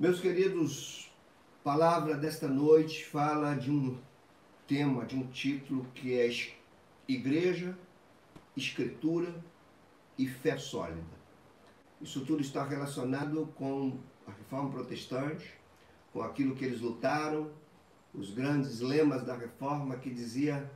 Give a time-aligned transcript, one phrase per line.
[0.00, 1.10] Meus queridos,
[1.64, 3.98] palavra desta noite fala de um
[4.64, 6.30] tema, de um título que é
[7.08, 7.76] Igreja,
[8.56, 9.34] Escritura
[10.16, 11.02] e Fé Sólida.
[12.00, 15.52] Isso tudo está relacionado com a reforma protestante,
[16.12, 17.50] com aquilo que eles lutaram,
[18.14, 20.70] os grandes lemas da reforma que dizia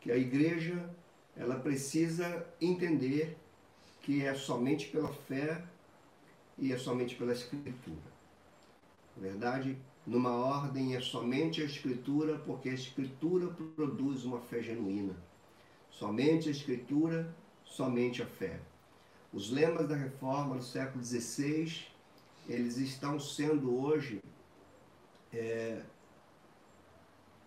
[0.00, 0.88] que a igreja
[1.36, 3.36] ela precisa entender
[4.00, 5.62] que é somente pela fé
[6.56, 8.11] e é somente pela escritura.
[9.16, 15.14] Verdade, numa ordem é somente a Escritura, porque a Escritura produz uma fé genuína.
[15.90, 17.32] Somente a Escritura,
[17.64, 18.60] somente a fé.
[19.32, 21.86] Os lemas da reforma do século XVI,
[22.48, 24.20] eles estão sendo hoje,
[25.32, 25.82] é,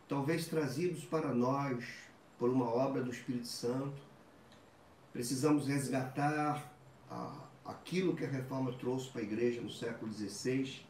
[0.07, 1.83] talvez trazidos para nós
[2.39, 4.01] por uma obra do Espírito Santo.
[5.11, 6.73] Precisamos resgatar
[7.09, 10.84] a, aquilo que a reforma trouxe para a igreja no século XVI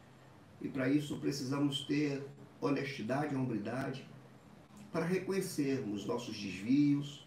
[0.60, 2.24] e para isso precisamos ter
[2.60, 4.08] honestidade e hombridade
[4.92, 7.26] para reconhecermos nossos desvios,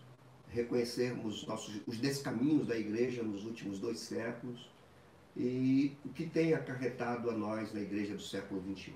[0.50, 4.68] reconhecermos nossos, os descaminhos da igreja nos últimos dois séculos
[5.38, 8.94] e o que tem acarretado a nós na igreja do século XXI.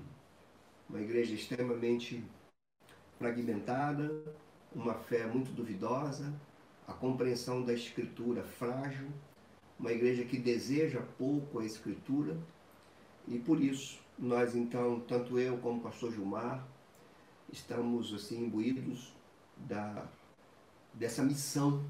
[0.89, 2.23] Uma igreja extremamente
[3.17, 4.11] fragmentada,
[4.76, 6.34] uma fé muito duvidosa,
[6.88, 9.08] a compreensão da escritura frágil,
[9.80, 12.38] uma igreja que deseja pouco a escritura
[13.28, 16.66] e por isso nós então, tanto eu como o pastor Gilmar,
[17.52, 19.14] estamos assim imbuídos
[19.58, 20.08] da,
[20.94, 21.83] dessa missão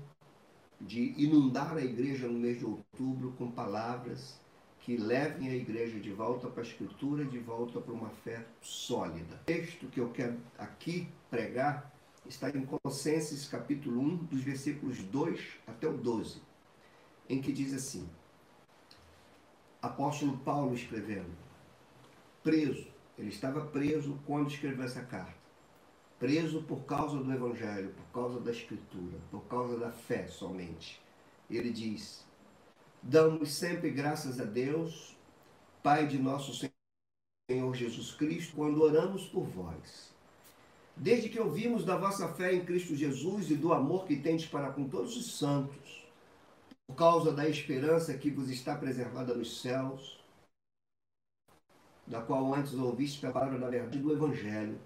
[0.80, 4.39] de inundar a igreja no mês de outubro com palavras
[4.80, 9.35] que levem a igreja de volta para a escritura, de volta para uma fé sólida.
[9.35, 11.89] O texto que eu quero aqui pregar
[12.25, 16.41] está em Colossenses capítulo 1, dos versículos 2 até o 12,
[17.30, 18.09] em que diz assim:
[19.81, 21.31] Apóstolo Paulo escrevendo:
[22.44, 22.88] preso.
[23.17, 25.41] Ele estava preso quando escreveu essa carta.
[26.19, 31.02] Preso por causa do Evangelho, por causa da Escritura, por causa da fé somente.
[31.49, 32.26] Ele diz:
[33.02, 35.15] Damos sempre graças a Deus,
[35.81, 36.54] Pai de nosso
[37.49, 40.14] Senhor Jesus Cristo, quando oramos por vós.
[40.95, 44.71] Desde que ouvimos da vossa fé em Cristo Jesus e do amor que tendes para
[44.71, 46.05] com todos os santos,
[46.87, 50.23] por causa da esperança que vos está preservada nos céus,
[52.05, 54.77] da qual antes ouviste a palavra da verdade do Evangelho,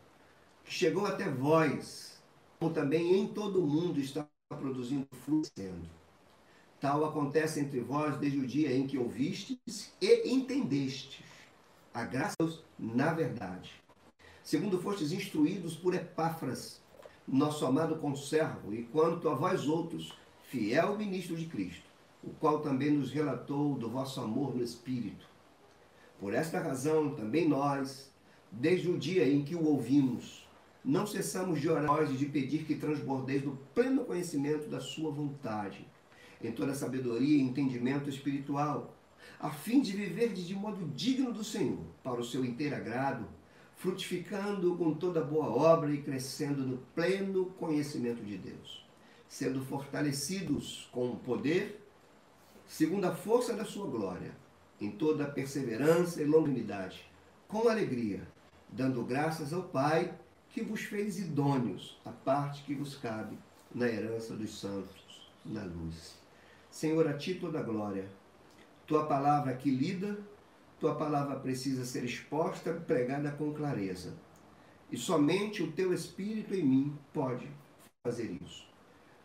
[0.63, 2.21] que chegou até vós,
[2.59, 5.49] como também em todo o mundo está produzindo fruto.
[6.79, 11.25] Tal acontece entre vós desde o dia em que ouvistes e entendestes
[11.93, 13.73] a graça de Deus na verdade.
[14.43, 16.81] Segundo fostes instruídos por Epáfras,
[17.27, 20.13] nosso amado conservo, e quanto a vós outros,
[20.43, 21.83] fiel ministro de Cristo,
[22.23, 25.27] o qual também nos relatou do vosso amor no Espírito
[26.19, 28.11] por esta razão, também nós,
[28.51, 30.47] desde o dia em que o ouvimos,
[30.83, 35.87] não cessamos de orar e de pedir que transbordeis do pleno conhecimento da sua vontade,
[36.41, 38.95] em toda sabedoria e entendimento espiritual,
[39.39, 43.27] a fim de viver de modo digno do Senhor, para o seu inteiro agrado,
[43.75, 48.83] frutificando com toda boa obra e crescendo no pleno conhecimento de Deus,
[49.27, 51.87] sendo fortalecidos com o poder,
[52.65, 54.46] segundo a força da sua glória
[54.79, 57.09] em toda perseverança e longanimidade,
[57.47, 58.27] com alegria,
[58.69, 60.13] dando graças ao Pai
[60.49, 63.37] que vos fez idôneos a parte que vos cabe
[63.73, 66.15] na herança dos santos, na luz.
[66.69, 68.07] Senhor, a ti toda a glória.
[68.85, 70.17] Tua palavra aqui lida,
[70.79, 74.13] tua palavra precisa ser exposta, pregada com clareza.
[74.91, 77.49] E somente o teu Espírito em mim pode
[78.03, 78.65] fazer isso.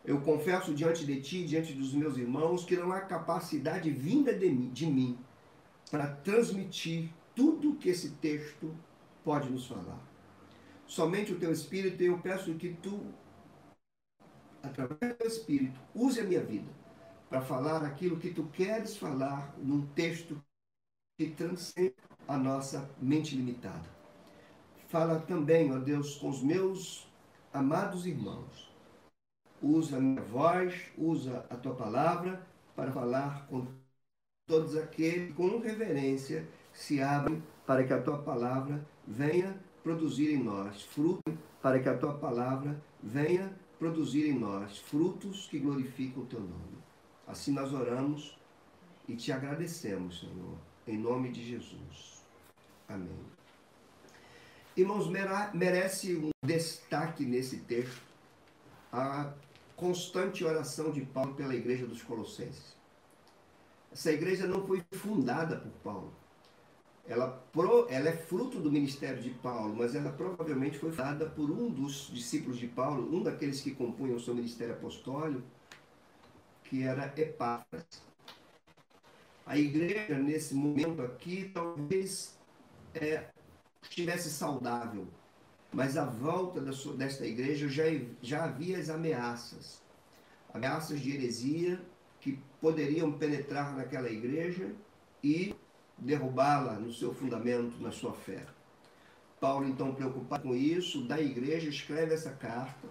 [0.04, 4.50] Eu confesso diante de ti, diante dos meus irmãos, que não há capacidade vinda de
[4.50, 5.19] mim, de mim
[5.92, 8.75] para transmitir tudo que esse texto
[9.22, 10.00] pode nos falar.
[10.86, 13.12] Somente o teu Espírito, eu peço que tu,
[14.62, 16.72] através do Espírito, use a minha vida
[17.28, 20.42] para falar aquilo que tu queres falar num texto
[21.19, 21.94] que transcende
[22.26, 23.87] a nossa mente limitada.
[24.88, 27.06] Fala também, ó Deus, com os meus
[27.52, 28.75] amados irmãos.
[29.61, 33.81] Usa a minha voz, usa a tua palavra para falar com
[34.47, 40.43] todos aqueles que com reverência se abrem para que a tua palavra venha produzir em
[40.43, 41.23] nós fruto,
[41.61, 46.79] para que a tua palavra venha produzir em nós frutos que glorificam o teu nome.
[47.27, 48.37] Assim nós oramos
[49.09, 52.23] e te agradecemos, Senhor, em nome de Jesus.
[52.89, 53.25] Amém.
[54.77, 55.09] Irmãos,
[55.53, 58.03] merece um destaque nesse texto
[58.93, 59.33] a
[59.77, 62.81] constante oração de Paulo pela igreja dos Colossenses.
[63.93, 66.12] Essa igreja não foi fundada por Paulo.
[67.06, 71.50] ela, pro, ela é fruto do ministério de Paulo, mas ela provavelmente foi dada por
[71.50, 75.43] um dos discípulos de Paulo, um daqueles que compunham o seu ministério apostólico,
[76.65, 78.03] que era Epáfras.
[79.44, 82.39] A igreja, nesse momento aqui, talvez
[82.94, 83.27] é,
[83.83, 85.06] estivesse saudável,
[85.73, 87.85] mas à volta da sua, desta igreja já,
[88.23, 89.83] já havia as ameaças
[90.53, 91.81] ameaças de heresia
[92.22, 94.70] que poderiam penetrar naquela igreja
[95.22, 95.54] e
[95.98, 98.46] derrubá-la no seu fundamento, na sua fé.
[99.40, 102.88] Paulo, então, preocupado com isso, da igreja, escreve essa carta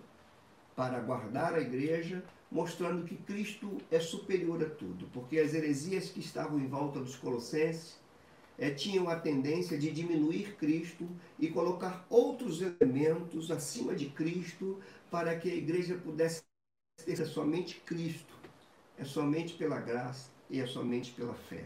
[0.75, 6.19] para guardar a igreja, mostrando que Cristo é superior a tudo, porque as heresias que
[6.19, 7.97] estavam em volta dos colossenses
[8.57, 11.07] é, tinham a tendência de diminuir Cristo
[11.39, 14.77] e colocar outros elementos acima de Cristo
[15.09, 16.43] para que a igreja pudesse
[17.05, 18.30] ter somente Cristo,
[19.01, 21.65] é somente pela graça e é somente pela fé.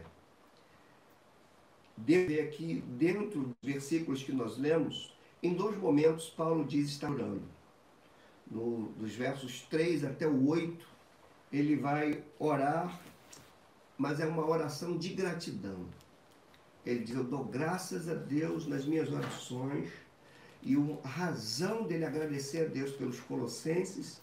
[1.94, 7.44] Deve aqui, dentro dos versículos que nós lemos, em dois momentos Paulo diz estar orando.
[8.50, 10.86] No, dos versos 3 até o 8,
[11.52, 12.98] ele vai orar,
[13.98, 15.86] mas é uma oração de gratidão.
[16.86, 19.90] Ele diz: Eu dou graças a Deus nas minhas orações,
[20.62, 20.74] e
[21.04, 24.22] a razão dele agradecer a Deus pelos Colossenses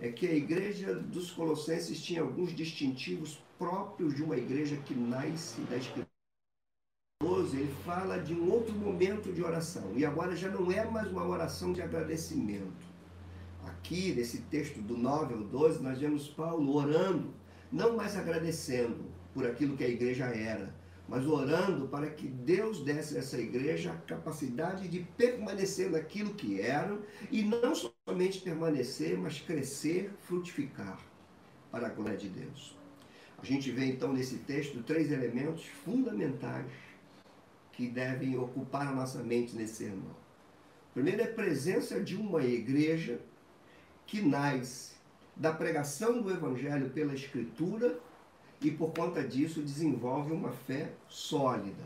[0.00, 5.60] é que a igreja dos Colossenses tinha alguns distintivos próprios de uma igreja que nasce
[5.62, 6.06] da Escritura.
[7.20, 11.26] Ele fala de um outro momento de oração, e agora já não é mais uma
[11.26, 12.86] oração de agradecimento.
[13.66, 17.34] Aqui, nesse texto do 9 ao 12, nós vemos Paulo orando,
[17.72, 19.04] não mais agradecendo
[19.34, 20.72] por aquilo que a igreja era,
[21.08, 26.60] mas orando para que Deus desse a essa igreja a capacidade de permanecer naquilo que
[26.60, 27.00] eram
[27.30, 27.74] e não
[28.08, 30.98] somente permanecer, mas crescer, frutificar
[31.70, 32.74] para a glória de Deus.
[33.36, 36.72] A gente vê então nesse texto três elementos fundamentais
[37.72, 40.16] que devem ocupar a nossa mente nesse sermão.
[40.94, 43.20] Primeiro é a presença de uma igreja
[44.06, 44.94] que nasce
[45.36, 48.00] da pregação do evangelho pela escritura
[48.62, 51.84] e por conta disso desenvolve uma fé sólida.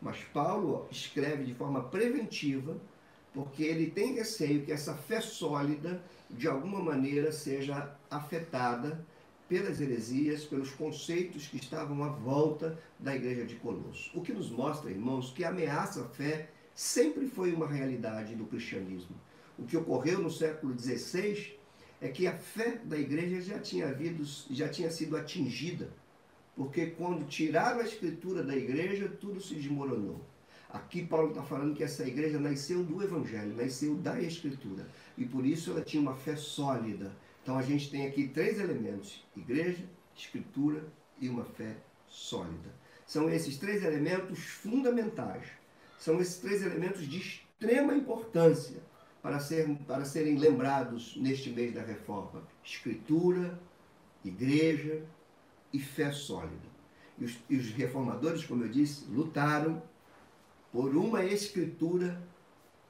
[0.00, 2.80] Mas Paulo escreve de forma preventiva,
[3.34, 6.00] porque ele tem receio que essa fé sólida,
[6.30, 9.04] de alguma maneira, seja afetada
[9.48, 14.10] pelas heresias, pelos conceitos que estavam à volta da igreja de Colosso.
[14.14, 18.46] O que nos mostra, irmãos, que a ameaça à fé sempre foi uma realidade do
[18.46, 19.16] cristianismo.
[19.58, 21.54] O que ocorreu no século XVI
[22.00, 25.90] é que a fé da igreja já tinha, havido, já tinha sido atingida,
[26.56, 30.20] porque quando tiraram a escritura da igreja, tudo se desmoronou.
[30.74, 34.84] Aqui Paulo está falando que essa igreja nasceu do Evangelho, nasceu da Escritura.
[35.16, 37.12] E por isso ela tinha uma fé sólida.
[37.40, 39.84] Então a gente tem aqui três elementos: igreja,
[40.16, 40.84] Escritura
[41.20, 41.76] e uma fé
[42.08, 42.74] sólida.
[43.06, 45.46] São esses três elementos fundamentais.
[45.96, 48.82] São esses três elementos de extrema importância
[49.22, 53.60] para, ser, para serem lembrados neste mês da reforma: escritura,
[54.24, 55.04] igreja
[55.72, 56.74] e fé sólida.
[57.16, 59.80] E os, e os reformadores, como eu disse, lutaram
[60.74, 62.20] por uma escritura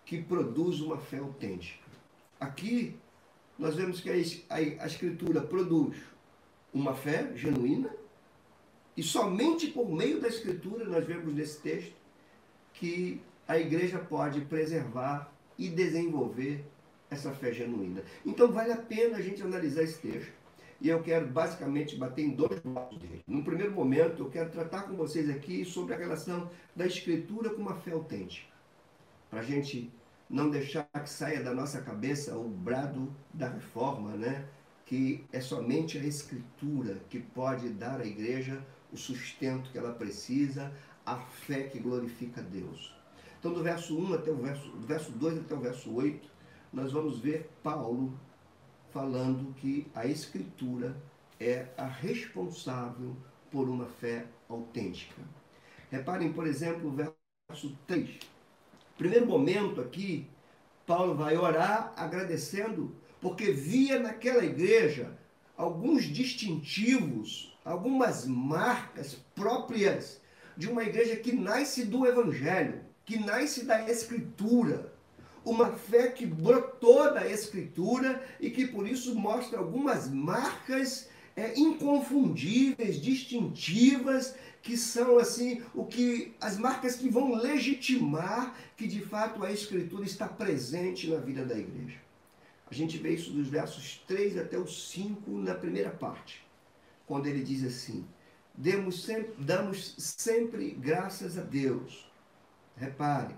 [0.07, 1.85] que produz uma fé autêntica.
[2.41, 2.97] Aqui
[3.59, 4.09] nós vemos que
[4.49, 5.95] a, escritura produz
[6.73, 7.95] uma fé genuína
[8.97, 11.95] e somente por meio da escritura nós vemos nesse texto
[12.73, 16.65] que a igreja pode preservar e desenvolver
[17.11, 18.03] essa fé genuína.
[18.25, 20.33] Então vale a pena a gente analisar esse texto.
[20.81, 23.23] E eu quero basicamente bater em dois blocos dele.
[23.27, 27.63] No primeiro momento, eu quero tratar com vocês aqui sobre a relação da Escritura com
[27.63, 28.49] uma fé autêntica.
[29.31, 29.93] Para a gente
[30.29, 34.45] não deixar que saia da nossa cabeça o brado da reforma, né?
[34.87, 38.63] que é somente a Escritura que pode dar à igreja
[38.93, 40.73] o sustento que ela precisa,
[41.05, 42.95] a fé que glorifica a Deus.
[43.39, 46.29] Então, do verso 1 até o verso, do verso 2 até o verso 8,
[46.73, 48.19] nós vamos ver Paulo
[48.95, 50.97] falando que a Escritura
[51.41, 53.17] é a responsável
[53.51, 55.21] por uma fé autêntica.
[55.91, 58.21] Reparem, por exemplo, o verso 3.
[58.97, 60.31] Primeiro momento aqui,
[60.87, 65.19] Paulo vai orar agradecendo, porque via naquela igreja
[65.57, 70.21] alguns distintivos, algumas marcas próprias
[70.57, 74.94] de uma igreja que nasce do Evangelho que nasce da Escritura.
[75.45, 83.01] Uma fé que brotou da Escritura e que por isso mostra algumas marcas é, inconfundíveis,
[83.01, 89.53] distintivas, que são assim o que as marcas que vão legitimar que de fato a
[89.53, 91.99] Escritura está presente na vida da igreja.
[92.71, 96.43] A gente vê isso dos versos 3 até os 5 na primeira parte,
[97.07, 98.07] quando ele diz assim:
[98.55, 102.11] demos sempre, damos sempre graças a Deus.
[102.77, 103.35] Repare,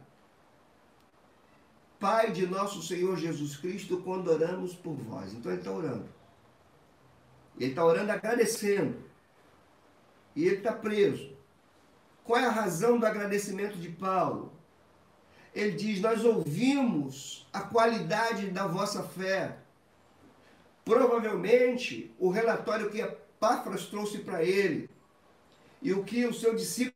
[1.98, 5.32] Pai de nosso Senhor Jesus Cristo, quando oramos por vós.
[5.32, 6.08] Então ele está orando.
[7.58, 9.02] Ele está orando agradecendo.
[10.34, 11.34] E ele está preso.
[12.22, 14.52] Qual é a razão do agradecimento de Paulo?
[15.54, 19.56] Ele diz: Nós ouvimos a qualidade da vossa fé.
[20.84, 24.90] Provavelmente, o relatório que Epáfras trouxe para ele
[25.80, 26.94] e o que o seu discípulo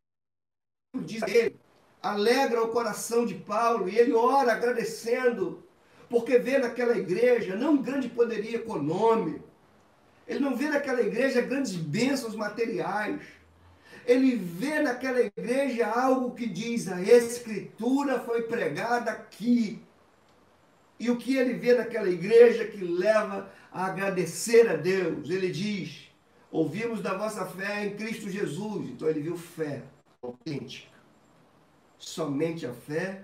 [1.05, 1.59] diz a ele
[2.03, 5.63] alegra o coração de Paulo e ele ora agradecendo,
[6.09, 9.49] porque vê naquela igreja não um grande poderio econômico,
[10.27, 13.21] ele não vê naquela igreja grandes bênçãos materiais,
[14.07, 19.83] ele vê naquela igreja algo que diz a escritura foi pregada aqui.
[20.99, 25.31] E o que ele vê naquela igreja que leva a agradecer a Deus?
[25.31, 26.11] Ele diz:
[26.51, 28.91] Ouvimos da vossa fé em Cristo Jesus.
[28.91, 29.83] Então ele viu fé
[30.23, 30.90] autêntica
[32.01, 33.23] somente a fé,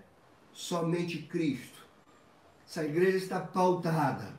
[0.53, 1.85] somente Cristo.
[2.69, 4.39] Essa igreja está pautada.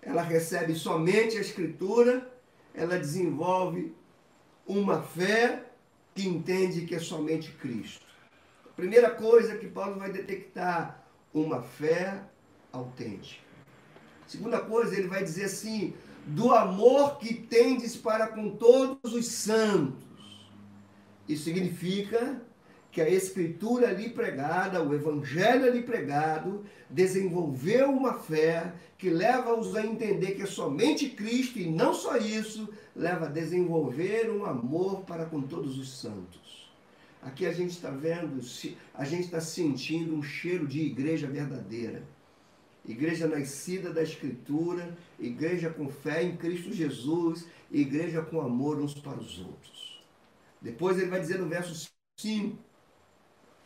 [0.00, 2.32] Ela recebe somente a Escritura,
[2.74, 3.94] ela desenvolve
[4.66, 5.66] uma fé
[6.14, 8.06] que entende que é somente Cristo.
[8.66, 11.04] A primeira coisa que Paulo vai detectar,
[11.34, 12.22] uma fé
[12.72, 13.42] autêntica.
[14.26, 15.94] Segunda coisa, ele vai dizer assim:
[16.26, 20.06] do amor que tendes para com todos os santos.
[21.28, 22.40] Isso significa
[22.90, 29.84] que a escritura ali pregada, o evangelho ali pregado, desenvolveu uma fé que leva-os a
[29.84, 35.26] entender que é somente Cristo e não só isso, leva a desenvolver um amor para
[35.26, 36.68] com todos os santos.
[37.22, 38.40] Aqui a gente está vendo,
[38.94, 42.02] a gente está sentindo um cheiro de igreja verdadeira.
[42.86, 49.18] Igreja nascida da Escritura, igreja com fé em Cristo Jesus, igreja com amor uns para
[49.18, 50.02] os outros.
[50.60, 52.56] Depois ele vai dizer no verso 5: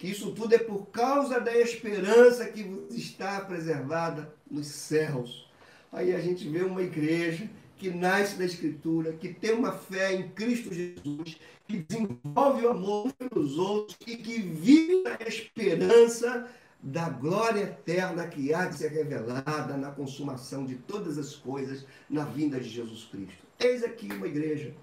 [0.02, 5.48] que isso tudo é por causa da esperança que está preservada nos céus.
[5.92, 10.28] Aí a gente vê uma igreja que nasce da Escritura, que tem uma fé em
[10.30, 11.36] Cristo Jesus,
[11.68, 16.50] que desenvolve o amor pelos outros e que vive a esperança
[16.82, 22.24] da glória eterna que há de ser revelada na consumação de todas as coisas na
[22.24, 23.46] vinda de Jesus Cristo.
[23.56, 24.74] Eis aqui uma igreja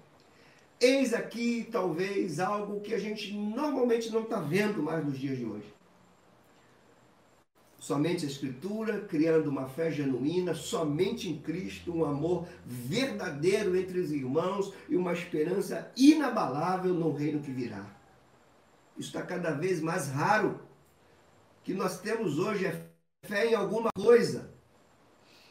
[0.80, 5.44] Eis aqui talvez algo que a gente normalmente não está vendo mais nos dias de
[5.44, 5.74] hoje.
[7.78, 14.10] Somente a Escritura, criando uma fé genuína, somente em Cristo, um amor verdadeiro entre os
[14.10, 17.84] irmãos e uma esperança inabalável no reino que virá.
[18.96, 20.60] Isso está cada vez mais raro.
[21.62, 22.86] Que nós temos hoje é
[23.26, 24.50] fé em alguma coisa,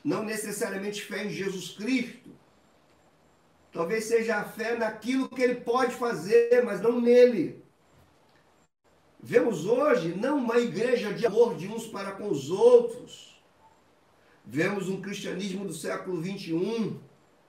[0.03, 2.38] não necessariamente fé em Jesus Cristo
[3.71, 7.63] Talvez seja a fé naquilo que ele pode fazer, mas não nele.
[9.21, 13.43] Vemos hoje não uma igreja de amor de uns para com os outros.
[14.45, 16.97] Vemos um cristianismo do século XXI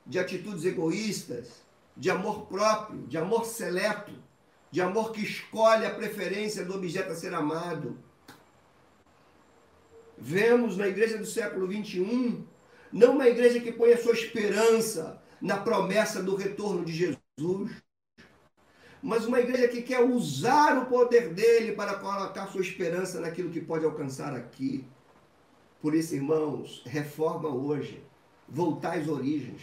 [0.05, 1.63] de atitudes egoístas,
[1.97, 4.13] de amor próprio, de amor seleto,
[4.71, 7.99] de amor que escolhe a preferência do objeto a ser amado.
[10.19, 12.45] Vemos na igreja do século XXI
[12.93, 17.71] não uma igreja que põe a sua esperança na promessa do retorno de Jesus,
[19.03, 23.61] mas uma igreja que quer usar o poder dele para colocar sua esperança naquilo que
[23.61, 24.85] pode alcançar aqui.
[25.81, 28.03] Por isso, irmãos, reforma hoje,
[28.47, 29.63] voltar às origens.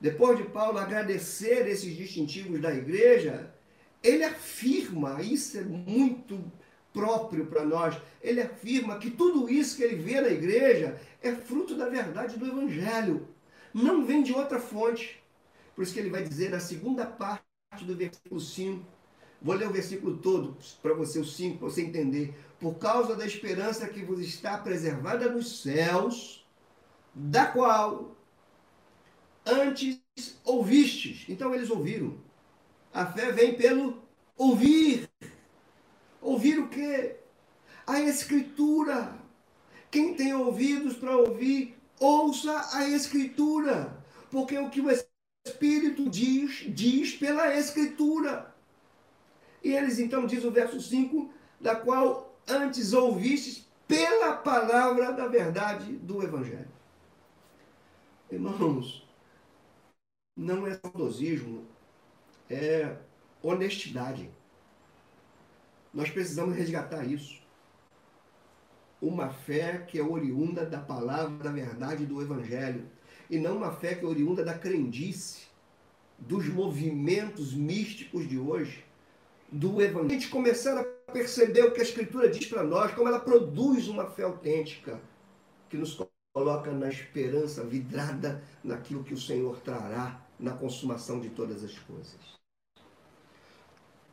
[0.00, 3.52] Depois de Paulo agradecer esses distintivos da igreja,
[4.02, 6.42] ele afirma, isso é muito
[6.90, 11.76] próprio para nós, ele afirma que tudo isso que ele vê na igreja é fruto
[11.76, 13.28] da verdade do evangelho
[13.72, 15.22] não vem de outra fonte.
[15.74, 17.44] Por isso que ele vai dizer na segunda parte
[17.82, 18.84] do versículo 5.
[19.42, 22.34] Vou ler o versículo todo para você, o 5, para você entender.
[22.58, 26.46] Por causa da esperança que vos está preservada nos céus,
[27.14, 28.14] da qual
[29.46, 30.00] antes
[30.44, 31.24] ouvistes.
[31.28, 32.18] Então eles ouviram.
[32.92, 34.02] A fé vem pelo
[34.36, 35.08] ouvir.
[36.20, 37.16] Ouvir o quê?
[37.86, 39.18] A Escritura.
[39.90, 44.88] Quem tem ouvidos para ouvir, ouça a Escritura, porque o que o
[45.46, 48.54] Espírito diz, diz pela Escritura.
[49.62, 51.30] E eles então diz o verso 5,
[51.60, 56.70] da qual antes ouvistes pela palavra da verdade do Evangelho.
[58.30, 59.06] Irmãos,
[60.36, 61.66] não é saudosismo,
[62.48, 62.96] é
[63.42, 64.30] honestidade.
[65.92, 67.39] Nós precisamos resgatar isso
[69.00, 72.84] uma fé que é oriunda da palavra da verdade do Evangelho,
[73.28, 75.48] e não uma fé que é oriunda da crendice,
[76.18, 78.84] dos movimentos místicos de hoje,
[79.50, 80.10] do Evangelho.
[80.10, 83.88] A gente começar a perceber o que a Escritura diz para nós, como ela produz
[83.88, 85.00] uma fé autêntica,
[85.68, 85.98] que nos
[86.32, 92.40] coloca na esperança vidrada naquilo que o Senhor trará na consumação de todas as coisas.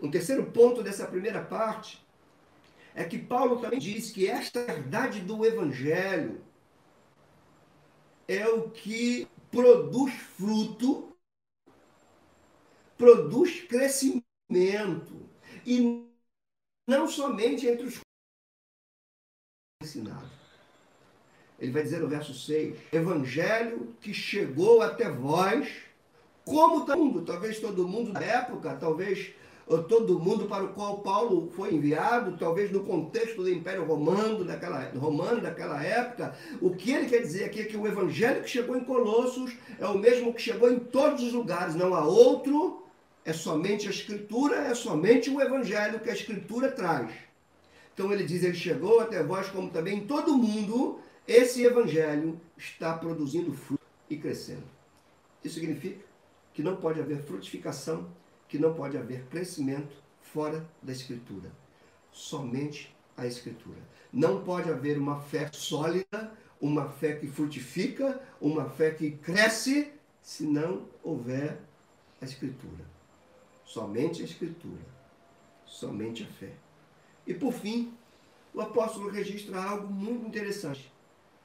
[0.02, 2.06] Um terceiro ponto dessa primeira parte
[2.98, 6.44] é que Paulo também diz que esta verdade do Evangelho
[8.28, 11.16] é o que produz fruto,
[12.98, 15.30] produz crescimento,
[15.64, 16.10] e
[16.90, 18.00] não somente entre os
[19.84, 20.32] ensinados.
[21.60, 25.84] Ele vai dizer no verso 6: Evangelho que chegou até vós,
[26.44, 29.36] como todo mundo, talvez todo mundo da época, talvez
[29.76, 34.90] todo mundo para o qual Paulo foi enviado, talvez no contexto do Império Romano daquela,
[34.92, 38.78] romano daquela época, o que ele quer dizer aqui é que o evangelho que chegou
[38.78, 42.84] em Colossos é o mesmo que chegou em todos os lugares, não há outro,
[43.26, 47.12] é somente a Escritura, é somente o evangelho que a Escritura traz.
[47.94, 53.52] Então ele diz: Ele chegou até vós, como também todo mundo, esse evangelho está produzindo
[53.52, 54.64] fruto e crescendo.
[55.44, 56.06] Isso significa
[56.54, 58.08] que não pode haver frutificação
[58.48, 61.52] que não pode haver crescimento fora da Escritura.
[62.12, 63.80] Somente a Escritura.
[64.12, 70.44] Não pode haver uma fé sólida, uma fé que frutifica, uma fé que cresce, se
[70.44, 71.60] não houver
[72.22, 72.86] a Escritura.
[73.64, 74.86] Somente a Escritura.
[75.66, 76.54] Somente a fé.
[77.26, 77.94] E por fim,
[78.54, 80.92] o apóstolo registra algo muito interessante.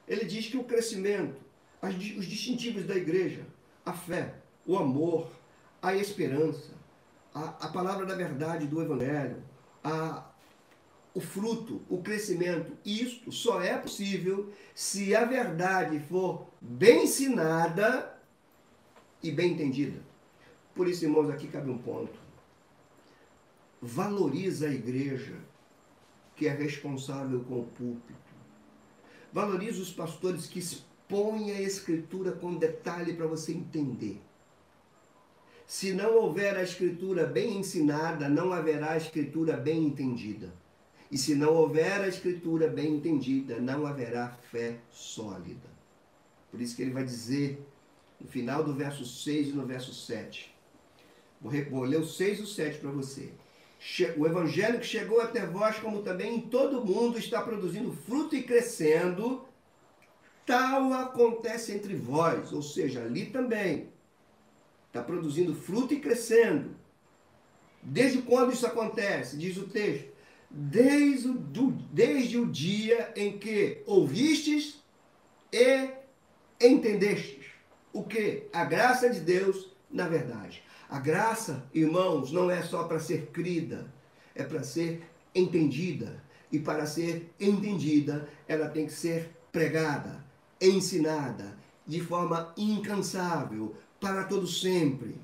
[0.07, 1.39] Ele diz que o crescimento,
[1.81, 3.45] os distintivos da igreja,
[3.85, 5.29] a fé, o amor,
[5.81, 6.71] a esperança,
[7.33, 9.43] a, a palavra da verdade do Evangelho,
[9.83, 10.29] a,
[11.13, 18.17] o fruto, o crescimento, isto só é possível se a verdade for bem ensinada
[19.21, 20.01] e bem entendida.
[20.73, 22.19] Por isso, irmãos, aqui cabe um ponto.
[23.81, 25.37] Valoriza a igreja
[26.35, 28.33] que é responsável com o púlpito.
[29.31, 34.21] Valoriza os pastores que expõem a escritura com detalhe para você entender.
[35.73, 40.53] Se não houver a escritura bem ensinada, não haverá a escritura bem entendida.
[41.09, 45.67] E se não houver a escritura bem entendida, não haverá fé sólida.
[46.51, 47.59] Por isso que ele vai dizer
[48.21, 50.53] no final do verso 6 e no verso 7.
[51.41, 53.31] Vou, vou ler o 6 e o 7 para você.
[54.15, 58.43] O evangelho que chegou até vós, como também em todo mundo, está produzindo fruto e
[58.43, 59.43] crescendo.
[60.45, 63.91] Tal acontece entre vós, ou seja, ali também
[64.93, 66.75] está produzindo fruto e crescendo.
[67.81, 69.35] Desde quando isso acontece?
[69.35, 70.13] Diz o texto.
[70.51, 74.83] Desde o, do, desde o dia em que ouvistes
[75.51, 75.89] e
[76.61, 77.43] entendestes
[77.91, 78.43] o que?
[78.53, 80.63] A graça de Deus na verdade.
[80.87, 83.91] A graça, irmãos, não é só para ser crida,
[84.35, 85.03] é para ser
[85.33, 86.21] entendida.
[86.51, 90.23] E para ser entendida, ela tem que ser pregada,
[90.61, 95.15] ensinada, de forma incansável, para todo sempre.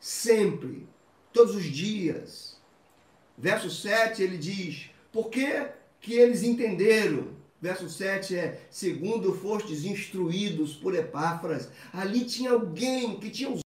[0.00, 0.88] Sempre,
[1.34, 2.58] todos os dias.
[3.36, 5.68] Verso 7 ele diz: Por que,
[6.00, 7.28] que eles entenderam?
[7.60, 13.60] Verso 7 é: Segundo fostes instruídos por Epáfras, ali tinha alguém que tinha os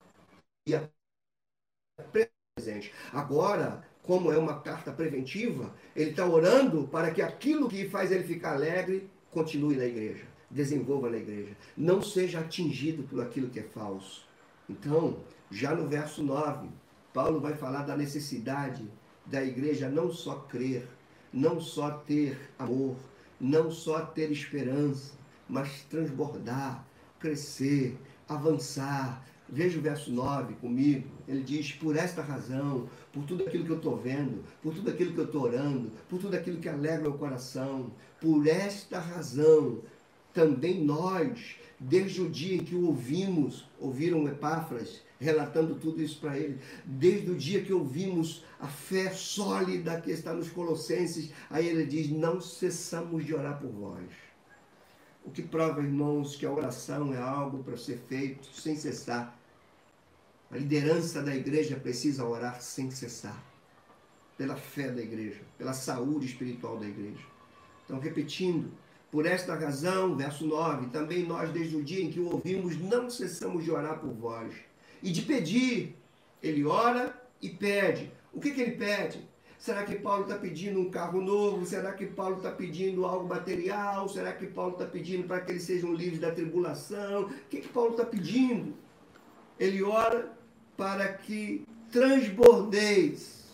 [2.56, 2.92] presente.
[3.12, 8.24] Agora, como é uma carta preventiva, ele está orando para que aquilo que faz ele
[8.24, 11.56] ficar alegre continue na igreja desenvolva na igreja.
[11.76, 14.26] Não seja atingido por aquilo que é falso.
[14.68, 15.18] Então,
[15.50, 16.68] já no verso 9,
[17.12, 18.84] Paulo vai falar da necessidade
[19.24, 20.86] da igreja não só crer,
[21.32, 22.96] não só ter amor,
[23.40, 25.14] não só ter esperança,
[25.48, 26.86] mas transbordar,
[27.18, 29.24] crescer, avançar.
[29.48, 31.08] Veja o verso 9 comigo.
[31.28, 35.12] Ele diz: Por esta razão, por tudo aquilo que eu estou vendo, por tudo aquilo
[35.12, 39.82] que eu estou orando, por tudo aquilo que alegra o coração, por esta razão,
[40.36, 46.38] também nós, desde o dia em que o ouvimos, ouviram Epáfras relatando tudo isso para
[46.38, 51.86] ele, desde o dia que ouvimos a fé sólida que está nos Colossenses, aí ele
[51.86, 54.10] diz: Não cessamos de orar por vós.
[55.24, 59.36] O que prova, irmãos, que a oração é algo para ser feito sem cessar.
[60.50, 63.42] A liderança da igreja precisa orar sem cessar,
[64.36, 67.24] pela fé da igreja, pela saúde espiritual da igreja.
[67.84, 68.70] Então, repetindo,
[69.10, 73.08] por esta razão, verso 9, também nós, desde o dia em que o ouvimos, não
[73.08, 74.54] cessamos de orar por vós
[75.02, 75.96] e de pedir.
[76.42, 78.12] Ele ora e pede.
[78.32, 79.26] O que, que ele pede?
[79.58, 81.64] Será que Paulo está pedindo um carro novo?
[81.64, 84.08] Será que Paulo está pedindo algo material?
[84.08, 87.22] Será que Paulo está pedindo para que eles sejam livres da tribulação?
[87.22, 88.74] O que, que Paulo está pedindo?
[89.58, 90.30] Ele ora
[90.76, 93.46] para que transbordeis.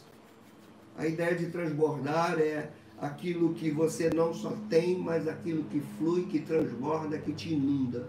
[0.98, 2.70] A ideia de transbordar é
[3.02, 8.08] aquilo que você não só tem, mas aquilo que flui, que transborda, que te inunda.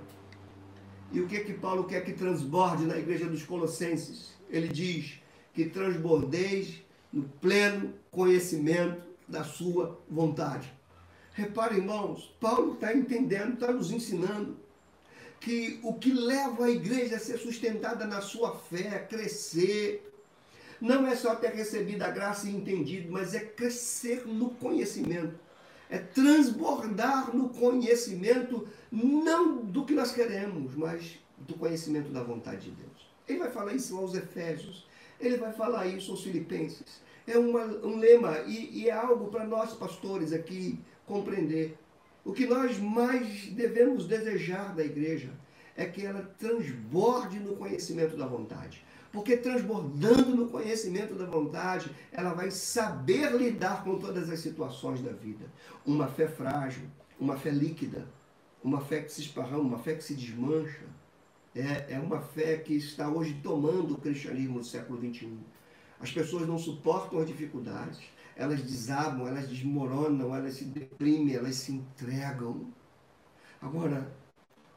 [1.11, 4.35] E o que que Paulo quer que transborde na igreja dos Colossenses?
[4.51, 5.19] Ele diz
[5.51, 10.71] que transbordeis no pleno conhecimento da sua vontade.
[11.33, 14.55] Repare, irmãos, Paulo está entendendo, está nos ensinando
[15.39, 20.12] que o que leva a igreja a ser sustentada na sua fé, a crescer,
[20.83, 25.39] não é só ter recebido a graça e entendido, mas é crescer no conhecimento.
[25.89, 32.71] É transbordar no conhecimento, não do que nós queremos, mas do conhecimento da vontade de
[32.71, 33.07] Deus.
[33.25, 34.85] Ele vai falar isso aos Efésios,
[35.21, 37.01] ele vai falar isso aos Filipenses.
[37.25, 41.77] É uma, um lema e, e é algo para nós, pastores, aqui compreender.
[42.25, 45.29] O que nós mais devemos desejar da igreja
[45.77, 48.83] é que ela transborde no conhecimento da vontade.
[49.13, 55.11] Porque transbordando no conhecimento da vontade, ela vai saber lidar com todas as situações da
[55.11, 55.45] vida.
[55.85, 56.87] Uma fé frágil,
[57.19, 58.07] uma fé líquida,
[58.63, 60.81] uma fé que se esparrama, uma fé que se desmancha.
[61.55, 65.37] É, é uma fé que está hoje tomando o cristianismo do século XXI.
[65.99, 68.01] As pessoas não suportam as dificuldades,
[68.35, 72.65] elas desabam, elas desmoronam, elas se deprimem, elas se entregam.
[73.61, 74.11] Agora,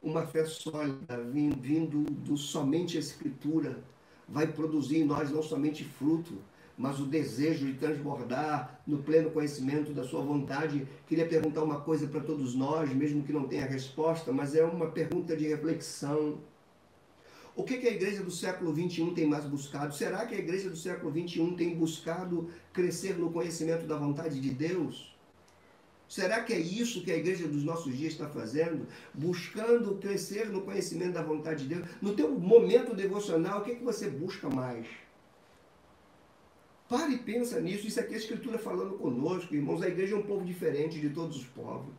[0.02, 3.82] uma fé sólida, vindo do somente a Escritura,
[4.28, 6.34] vai produzir em nós não somente fruto,
[6.76, 10.86] mas o desejo de transbordar no pleno conhecimento da sua vontade.
[11.06, 14.90] Queria perguntar uma coisa para todos nós, mesmo que não tenha resposta, mas é uma
[14.90, 16.38] pergunta de reflexão.
[17.54, 19.94] O que, que a igreja do século XXI tem mais buscado?
[19.94, 24.50] Será que a igreja do século XXI tem buscado crescer no conhecimento da vontade de
[24.50, 25.15] Deus?
[26.08, 28.86] Será que é isso que a igreja dos nossos dias está fazendo?
[29.12, 31.88] Buscando crescer no conhecimento da vontade de Deus?
[32.00, 34.86] No teu momento devocional, o que, que você busca mais?
[36.88, 37.86] Pare e pensa nisso.
[37.88, 39.82] Isso aqui é a Escritura falando conosco, irmãos.
[39.82, 41.92] A igreja é um povo diferente de todos os povos.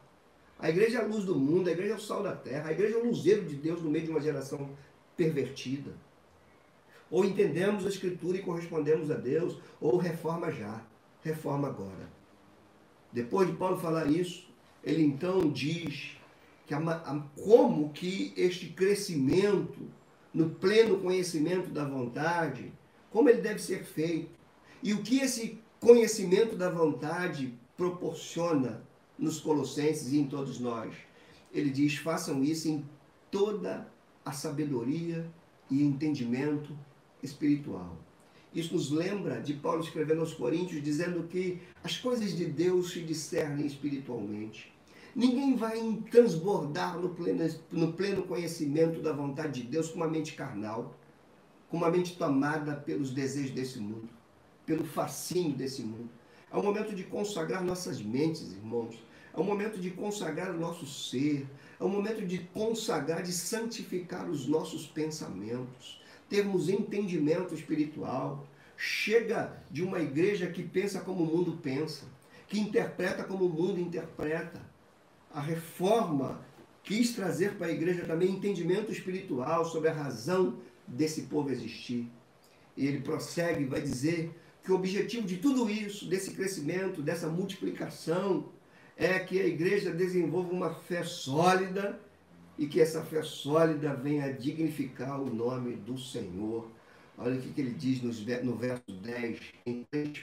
[0.57, 2.71] A igreja é a luz do mundo, a igreja é o sal da terra, a
[2.71, 4.69] igreja é o luzeiro de Deus no meio de uma geração
[5.15, 5.91] pervertida.
[7.11, 10.81] Ou entendemos a Escritura e correspondemos a Deus, ou reforma já,
[11.21, 12.09] reforma agora.
[13.17, 14.47] Depois de Paulo falar isso,
[14.83, 16.15] ele então diz
[16.67, 19.87] que a, a, como que este crescimento
[20.31, 22.71] no pleno conhecimento da vontade,
[23.09, 24.29] como ele deve ser feito
[24.83, 28.83] e o que esse conhecimento da vontade proporciona
[29.17, 30.93] nos Colossenses e em todos nós.
[31.51, 32.85] Ele diz: façam isso em
[33.31, 33.91] toda
[34.23, 35.27] a sabedoria
[35.71, 36.77] e entendimento
[37.23, 37.97] espiritual.
[38.57, 43.01] Isso nos lembra de Paulo escrevendo aos Coríntios, dizendo que as coisas de Deus se
[43.01, 44.73] discernem espiritualmente.
[45.15, 50.33] Ninguém vai transbordar no pleno, no pleno conhecimento da vontade de Deus com uma mente
[50.33, 50.95] carnal,
[51.69, 54.09] com uma mente tomada pelos desejos desse mundo,
[54.65, 56.09] pelo fascínio desse mundo.
[56.51, 58.95] É o momento de consagrar nossas mentes, irmãos.
[59.35, 61.45] É o momento de consagrar o nosso ser.
[61.79, 66.01] É o momento de consagrar, de santificar os nossos pensamentos.
[66.29, 68.47] Termos entendimento espiritual.
[68.75, 72.05] Chega de uma igreja que pensa como o mundo pensa,
[72.47, 74.61] que interpreta como o mundo interpreta
[75.33, 76.43] a reforma
[76.83, 82.09] quis trazer para a igreja também entendimento espiritual sobre a razão desse povo existir.
[82.75, 84.31] E ele prossegue e vai dizer
[84.63, 88.49] que o objetivo de tudo isso, desse crescimento, dessa multiplicação,
[88.95, 91.99] é que a igreja desenvolva uma fé sólida
[92.57, 96.67] e que essa fé sólida venha dignificar o nome do Senhor.
[97.17, 98.01] Olha o que ele diz
[98.43, 100.19] no verso 10, em três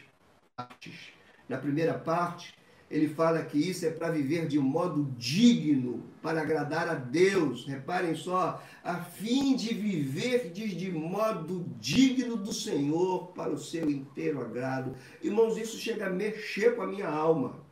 [0.57, 1.13] partes.
[1.49, 2.55] Na primeira parte,
[2.91, 7.67] ele fala que isso é para viver de modo digno, para agradar a Deus.
[7.67, 14.41] Reparem só, a fim de viver de modo digno do Senhor para o seu inteiro
[14.41, 14.95] agrado.
[15.23, 17.64] Irmãos, isso chega a mexer com a minha alma.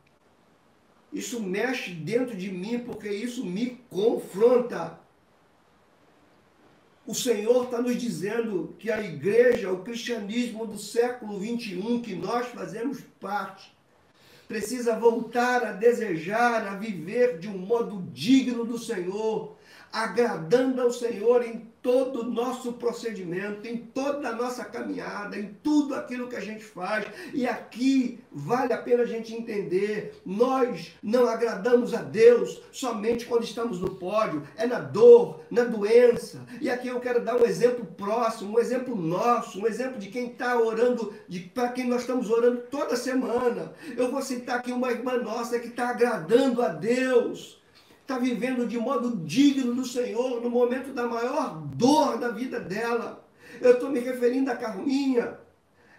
[1.13, 4.99] Isso mexe dentro de mim porque isso me confronta.
[7.05, 12.47] O Senhor está nos dizendo que a igreja, o cristianismo do século 21, que nós
[12.47, 13.71] fazemos parte,
[14.47, 19.57] precisa voltar a desejar, a viver de um modo digno do Senhor,
[19.91, 25.93] agradando ao Senhor em todo o nosso procedimento, em toda a nossa caminhada, em tudo
[25.93, 27.05] aquilo que a gente faz.
[27.33, 33.43] E aqui vale a pena a gente entender: nós não agradamos a Deus somente quando
[33.43, 36.45] estamos no pódio, é na dor, na doença.
[36.61, 40.31] E aqui eu quero dar um exemplo próximo, um exemplo nosso, um exemplo de quem
[40.31, 41.13] está orando,
[41.53, 43.73] para quem nós estamos orando toda semana.
[43.97, 47.61] Eu vou citar aqui uma irmã nossa que está agradando a Deus
[48.03, 53.25] está vivendo de modo digno do Senhor no momento da maior dor da vida dela.
[53.61, 55.39] Eu estou me referindo à Carminha.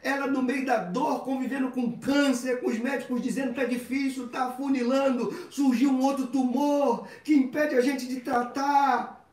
[0.03, 4.27] Ela no meio da dor, convivendo com câncer, com os médicos dizendo que é difícil,
[4.27, 9.25] está afunilando, surgiu um outro tumor que impede a gente de tratar.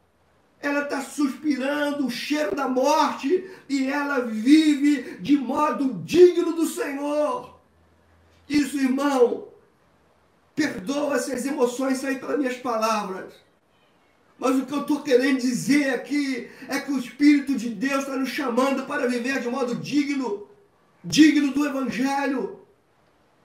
[0.62, 7.60] Ela está suspirando o cheiro da morte e ela vive de modo digno do Senhor.
[8.48, 9.51] Isso, irmão,
[10.62, 13.34] perdoa se as emoções saírem pelas minhas palavras.
[14.38, 18.16] Mas o que eu estou querendo dizer aqui é que o Espírito de Deus está
[18.16, 20.48] nos chamando para viver de modo digno
[21.04, 22.60] digno do Evangelho.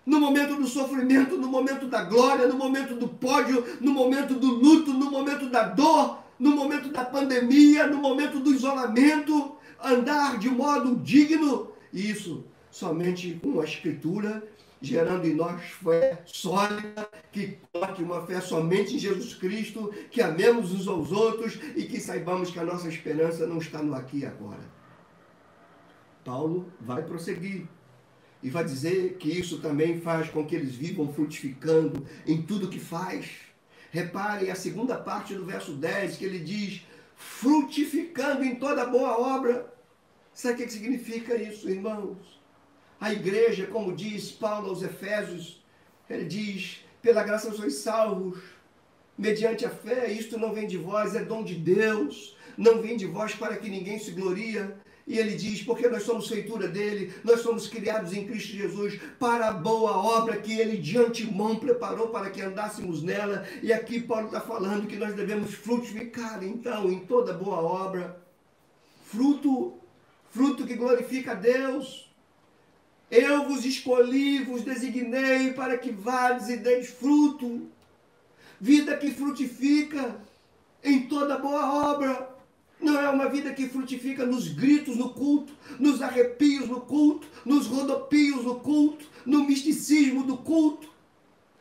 [0.04, 4.46] No momento do sofrimento, no momento da glória, no momento do pódio, no momento do
[4.46, 10.48] luto, no momento da dor, no momento da pandemia, no momento do isolamento, andar de
[10.48, 11.72] modo digno.
[11.92, 14.46] Isso somente com a Escritura,
[14.80, 20.72] gerando em nós fé sólida, que coloque uma fé somente em Jesus Cristo, que amemos
[20.72, 24.26] uns aos outros e que saibamos que a nossa esperança não está no aqui e
[24.26, 24.76] agora.
[26.24, 27.68] Paulo vai prosseguir
[28.42, 32.80] e vai dizer que isso também faz com que eles vivam frutificando em tudo que
[32.80, 33.30] faz.
[33.90, 36.82] Reparem a segunda parte do verso 10 que ele diz:
[37.14, 39.72] frutificando em toda boa obra.
[40.34, 42.35] Sabe o que significa isso, irmãos?
[43.00, 45.62] A igreja, como diz Paulo aos Efésios,
[46.08, 48.38] ele diz: pela graça sois salvos,
[49.16, 53.06] mediante a fé, isto não vem de vós, é dom de Deus, não vem de
[53.06, 57.40] vós para que ninguém se gloria, e ele diz: porque nós somos feitura dele, nós
[57.40, 62.30] somos criados em Cristo Jesus para a boa obra que ele de antemão preparou para
[62.30, 63.46] que andássemos nela.
[63.62, 68.20] E aqui Paulo está falando que nós devemos frutificar, então, em toda boa obra.
[69.04, 69.74] Fruto,
[70.30, 72.05] fruto que glorifica a Deus.
[73.10, 77.68] Eu vos escolhi, vos designei para que vades e deis fruto.
[78.60, 80.20] Vida que frutifica
[80.82, 82.34] em toda boa obra.
[82.80, 87.66] Não é uma vida que frutifica nos gritos no culto, nos arrepios no culto, nos
[87.66, 90.88] rodopios no culto, no misticismo do culto.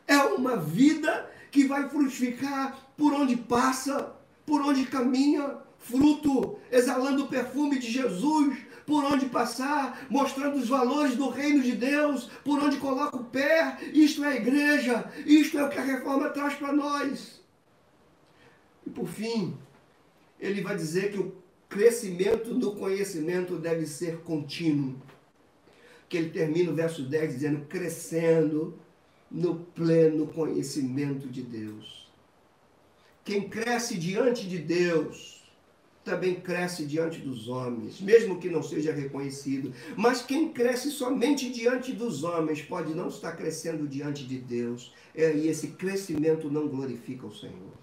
[0.06, 7.28] É uma vida que vai frutificar por onde passa, por onde caminha, fruto, exalando o
[7.28, 8.56] perfume de Jesus,
[8.86, 13.78] por onde passar, mostrando os valores do reino de Deus, por onde coloca o pé.
[13.92, 17.42] Isto é a igreja, isto é o que a reforma traz para nós.
[18.86, 19.58] E por fim,
[20.38, 21.34] ele vai dizer que o
[21.68, 24.94] crescimento do conhecimento deve ser contínuo.
[26.08, 28.78] Que ele termina o verso 10 dizendo: crescendo
[29.28, 32.06] no pleno conhecimento de Deus.
[33.24, 35.35] Quem cresce diante de Deus
[36.06, 39.74] também cresce diante dos homens, mesmo que não seja reconhecido.
[39.96, 44.94] Mas quem cresce somente diante dos homens pode não estar crescendo diante de Deus.
[45.12, 47.74] E esse crescimento não glorifica o Senhor.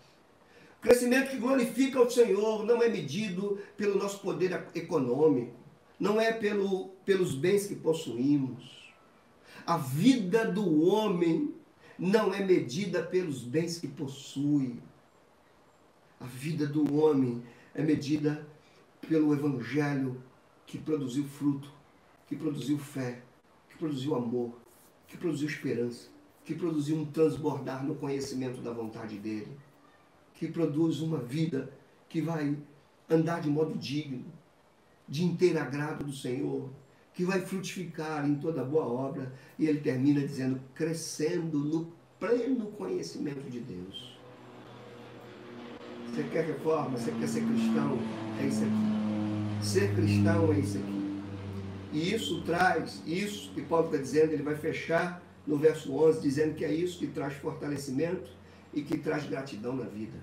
[0.81, 5.53] Crescimento que glorifica o Senhor não é medido pelo nosso poder econômico,
[5.99, 8.93] não é pelo, pelos bens que possuímos.
[9.67, 11.53] A vida do homem
[11.99, 14.79] não é medida pelos bens que possui.
[16.21, 18.45] A vida do homem é medida
[19.07, 20.21] pelo Evangelho
[20.65, 21.71] que produziu fruto,
[22.27, 23.21] que produziu fé,
[23.69, 24.53] que produziu amor,
[25.07, 26.09] que produziu esperança,
[26.45, 29.57] que produziu um transbordar no conhecimento da vontade dele
[30.33, 31.71] que produz uma vida
[32.09, 32.57] que vai
[33.09, 34.25] andar de modo digno,
[35.07, 36.69] de inteiro agrado do Senhor,
[37.13, 39.31] que vai frutificar em toda boa obra.
[39.57, 44.12] E ele termina dizendo: crescendo no pleno conhecimento de Deus.
[46.13, 46.95] Você quer reforma?
[46.95, 47.97] Você quer ser cristão?
[48.39, 49.65] É isso aqui.
[49.65, 51.23] Ser cristão é isso aqui.
[51.91, 56.53] E isso traz, isso que Paulo está dizendo, ele vai fechar no verso 11, dizendo
[56.53, 58.29] que é isso que traz fortalecimento
[58.71, 60.19] e que traz gratidão na vida.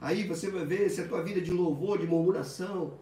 [0.00, 2.94] Aí você vai ver se a tua vida é de louvor, de murmuração.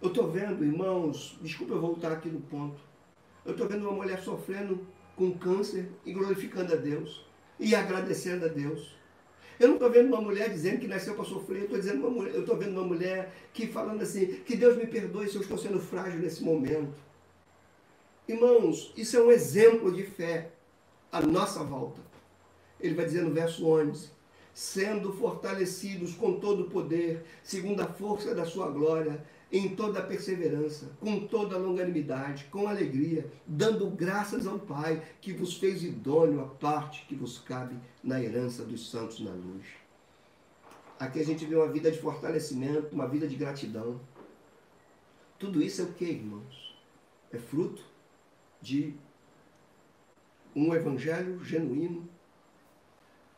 [0.00, 2.80] Eu estou vendo, irmãos, desculpa eu voltar aqui no ponto.
[3.44, 7.26] Eu estou vendo uma mulher sofrendo com câncer e glorificando a Deus
[7.60, 8.95] e agradecendo a Deus.
[9.58, 12.86] Eu não estou vendo uma mulher dizendo que nasceu para sofrer, eu estou vendo uma
[12.86, 16.94] mulher que falando assim, que Deus me perdoe se eu estou sendo frágil nesse momento.
[18.28, 20.50] Irmãos, isso é um exemplo de fé
[21.10, 22.00] à nossa volta.
[22.80, 24.10] Ele vai dizer no verso 11:
[24.52, 30.90] sendo fortalecidos com todo o poder, segundo a força da sua glória, em toda perseverança,
[31.00, 37.06] com toda longanimidade, com alegria, dando graças ao Pai que vos fez idôneo a parte
[37.06, 39.64] que vos cabe na herança dos santos na luz.
[40.98, 44.00] Aqui a gente vê uma vida de fortalecimento, uma vida de gratidão.
[45.38, 46.76] Tudo isso é o que, irmãos?
[47.30, 47.84] É fruto
[48.60, 48.94] de
[50.54, 52.08] um evangelho genuíno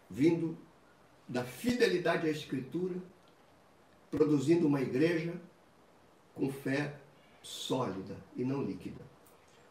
[0.09, 0.57] vindo
[1.29, 2.94] da fidelidade à Escritura,
[4.11, 5.35] produzindo uma igreja
[6.38, 6.94] com fé
[7.42, 9.05] sólida e não líquida.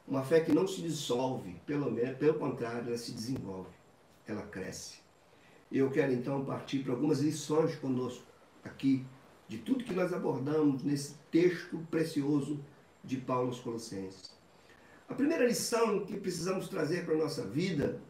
[0.08, 3.70] Uma fé que não se dissolve, pelo, menos, pelo contrário, ela se desenvolve,
[4.26, 5.00] ela cresce.
[5.72, 8.24] Eu quero então partir para algumas lições conosco
[8.64, 9.06] aqui,
[9.48, 12.60] de tudo que nós abordamos nesse texto precioso
[13.04, 14.36] de Paulo aos Colossenses.
[15.08, 18.02] A primeira lição que precisamos trazer para a nossa vida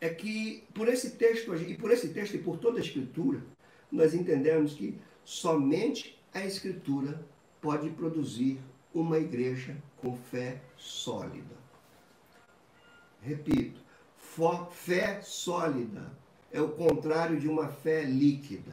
[0.00, 3.42] é que por esse texto e por esse texto e por toda a escritura,
[3.90, 7.24] nós entendemos que somente a escritura
[7.60, 8.60] pode produzir
[8.92, 11.54] uma igreja com fé sólida.
[13.22, 13.80] Repito,
[14.70, 16.12] fé sólida
[16.52, 18.72] é o contrário de uma fé líquida.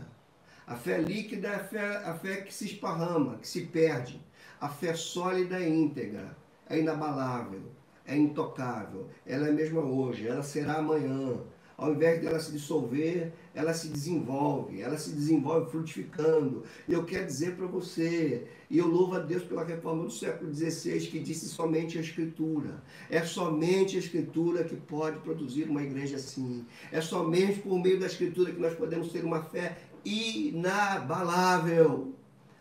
[0.66, 4.20] A fé líquida é a fé, a fé que se esparrama, que se perde.
[4.60, 6.36] A fé sólida é íntegra,
[6.68, 7.64] é inabalável,
[8.06, 9.10] é intocável.
[9.26, 11.38] Ela é mesma hoje, ela será amanhã,
[11.82, 16.64] ao invés dela se dissolver, ela se desenvolve, ela se desenvolve frutificando.
[16.88, 20.54] E eu quero dizer para você, e eu louvo a Deus pela reforma do século
[20.54, 22.84] XVI, que disse somente a Escritura.
[23.10, 26.64] É somente a Escritura que pode produzir uma igreja assim.
[26.92, 30.54] É somente por meio da Escritura que nós podemos ter uma fé inabalável.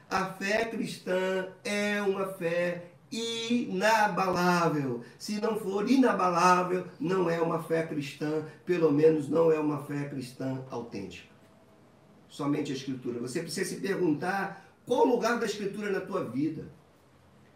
[0.09, 5.03] A fé cristã é uma fé inabalável.
[5.19, 10.09] Se não for inabalável, não é uma fé cristã, pelo menos não é uma fé
[10.09, 11.29] cristã autêntica.
[12.29, 13.19] Somente a Escritura.
[13.21, 16.71] Você precisa se perguntar qual o lugar da Escritura na tua vida.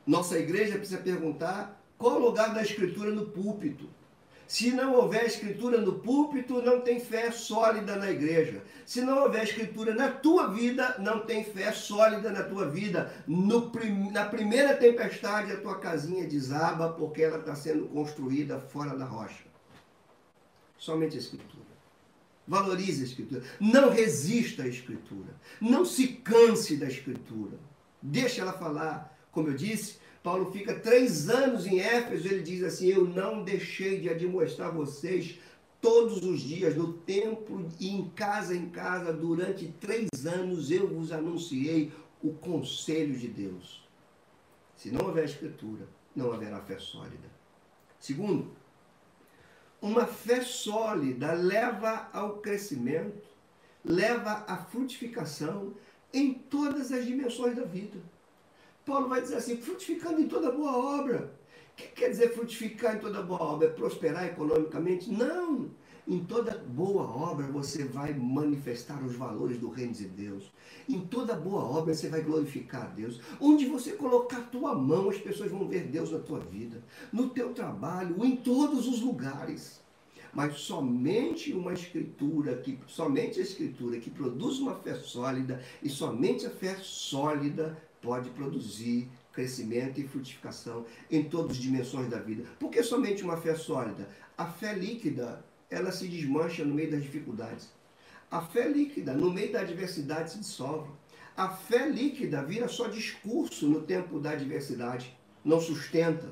[0.07, 3.89] Nossa igreja precisa perguntar qual o lugar da Escritura no púlpito.
[4.47, 8.63] Se não houver escritura no púlpito, não tem fé sólida na igreja.
[8.85, 13.13] Se não houver escritura na tua vida, não tem fé sólida na tua vida.
[13.27, 13.73] No,
[14.13, 19.45] na primeira tempestade, a tua casinha desaba porque ela está sendo construída fora da rocha.
[20.77, 21.65] Somente a escritura.
[22.47, 23.43] Valorize a escritura.
[23.59, 25.35] Não resista à escritura.
[25.61, 27.59] Não se canse da escritura.
[28.03, 29.13] Deixa ela falar.
[29.33, 34.01] Como eu disse, Paulo fica três anos em Éfeso, ele diz assim: Eu não deixei
[34.01, 35.39] de admoestar vocês
[35.83, 41.13] todos os dias, no templo e em casa em casa, durante três anos eu vos
[41.13, 43.87] anunciei o conselho de Deus.
[44.75, 47.29] Se não houver escritura, não haverá fé sólida.
[48.01, 48.51] Segundo,
[49.79, 53.29] uma fé sólida leva ao crescimento,
[53.85, 55.75] leva à frutificação
[56.15, 58.14] em todas as dimensões da vida.
[58.85, 61.33] Paulo vai dizer assim, frutificando em toda boa obra.
[61.73, 63.69] O que quer dizer frutificar em toda boa obra?
[63.69, 65.11] É prosperar economicamente?
[65.11, 65.71] Não!
[66.07, 70.53] Em toda boa obra você vai manifestar os valores do reino de Deus.
[70.87, 73.21] Em toda boa obra você vai glorificar a Deus.
[73.41, 76.83] Onde você colocar a tua mão, as pessoas vão ver Deus na tua vida.
[77.11, 79.83] No teu trabalho, em todos os lugares.
[80.31, 86.45] Mas somente uma escritura que somente a escritura que produz uma fé sólida e somente
[86.45, 92.45] a fé sólida pode produzir crescimento e frutificação em todas as dimensões da vida.
[92.61, 94.09] Porque somente uma fé sólida?
[94.37, 97.71] A fé líquida, ela se desmancha no meio das dificuldades.
[98.31, 100.91] A fé líquida, no meio da adversidade, se dissolve.
[101.37, 106.29] A fé líquida vira só discurso no tempo da adversidade, não sustenta.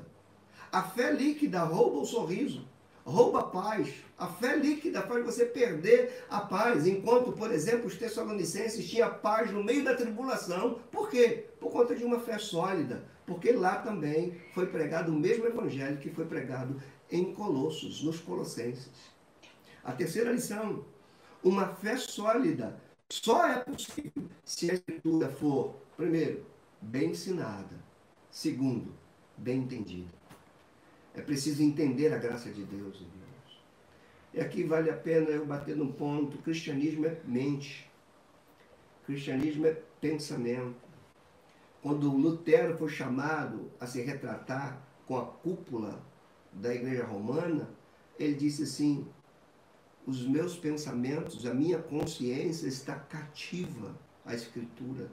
[0.71, 2.65] A fé líquida rouba o sorriso
[3.05, 3.93] rouba a paz.
[4.17, 9.51] A fé líquida faz você perder a paz, enquanto, por exemplo, os tessalonicenses tinham paz
[9.51, 10.79] no meio da tribulação.
[10.91, 11.49] Por quê?
[11.59, 13.03] Por conta de uma fé sólida.
[13.25, 19.13] Porque lá também foi pregado o mesmo evangelho que foi pregado em Colossos, nos Colossenses.
[19.83, 20.85] A terceira lição:
[21.43, 26.45] uma fé sólida só é possível se a escritura for, primeiro,
[26.81, 27.75] bem ensinada,
[28.31, 28.93] segundo,
[29.37, 30.11] bem entendida.
[31.15, 33.63] É preciso entender a graça de Deus, irmãos.
[34.33, 37.89] E aqui vale a pena eu bater num ponto: cristianismo é mente,
[39.05, 40.81] cristianismo é pensamento.
[41.81, 46.01] Quando Lutero foi chamado a se retratar com a cúpula
[46.51, 47.69] da igreja romana,
[48.17, 49.07] ele disse assim:
[50.05, 53.95] os meus pensamentos, a minha consciência está cativa
[54.25, 55.11] à Escritura.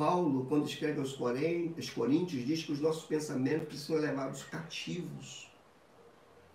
[0.00, 5.52] Paulo, quando escreve aos Coríntios, diz que os nossos pensamentos precisam ser levados cativos.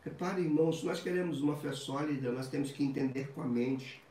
[0.01, 4.01] Repare, irmãos, se nós queremos uma fé sólida, nós temos que entender com a mente,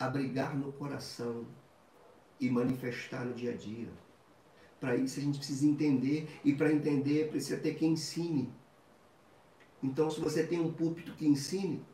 [0.00, 1.44] abrigar no coração
[2.40, 3.90] e manifestar no dia a dia.
[4.80, 8.50] Para isso a gente precisa entender, e para entender precisa ter quem ensine.
[9.82, 11.84] Então, se você tem um púlpito que ensine,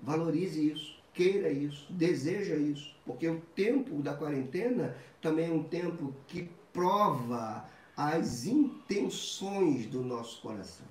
[0.00, 6.14] valorize isso queira isso, deseja isso, porque o tempo da quarentena também é um tempo
[6.28, 10.86] que prova as intenções do nosso coração,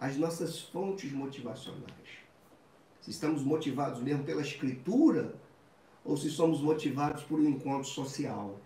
[0.00, 2.18] as nossas fontes motivacionais.
[3.00, 5.36] Se estamos motivados mesmo pela escritura
[6.04, 8.58] ou se somos motivados por um encontro social.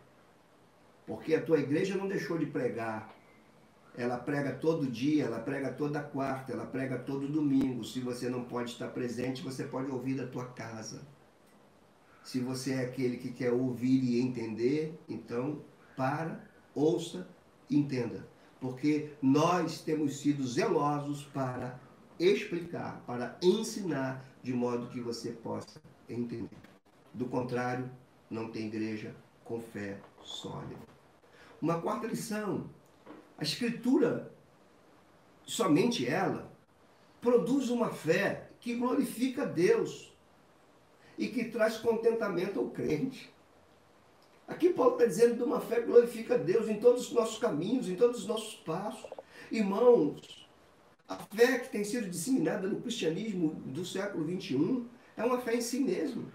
[1.06, 3.14] Porque a tua igreja não deixou de pregar.
[3.94, 7.84] Ela prega todo dia, ela prega toda quarta, ela prega todo domingo.
[7.84, 11.02] Se você não pode estar presente, você pode ouvir da tua casa.
[12.26, 15.62] Se você é aquele que quer ouvir e entender, então
[15.96, 17.28] para, ouça,
[17.70, 18.26] entenda.
[18.60, 21.78] Porque nós temos sido zelosos para
[22.18, 26.58] explicar, para ensinar de modo que você possa entender.
[27.14, 27.88] Do contrário,
[28.28, 29.14] não tem igreja
[29.44, 30.82] com fé sólida.
[31.62, 32.68] Uma quarta lição:
[33.38, 34.34] a Escritura,
[35.44, 36.52] somente ela,
[37.20, 40.15] produz uma fé que glorifica Deus
[41.18, 43.32] e que traz contentamento ao crente.
[44.46, 47.88] Aqui Paulo está dizendo de uma fé que glorifica Deus em todos os nossos caminhos,
[47.88, 49.10] em todos os nossos passos.
[49.50, 50.48] Irmãos,
[51.08, 54.84] a fé que tem sido disseminada no cristianismo do século XXI
[55.16, 56.30] é uma fé em si mesmo.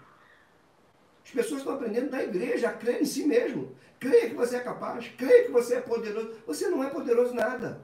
[1.24, 3.74] As pessoas estão aprendendo da igreja a crer em si mesmo.
[3.98, 6.34] Creia que você é capaz, creia que você é poderoso.
[6.46, 7.80] Você não é poderoso nada.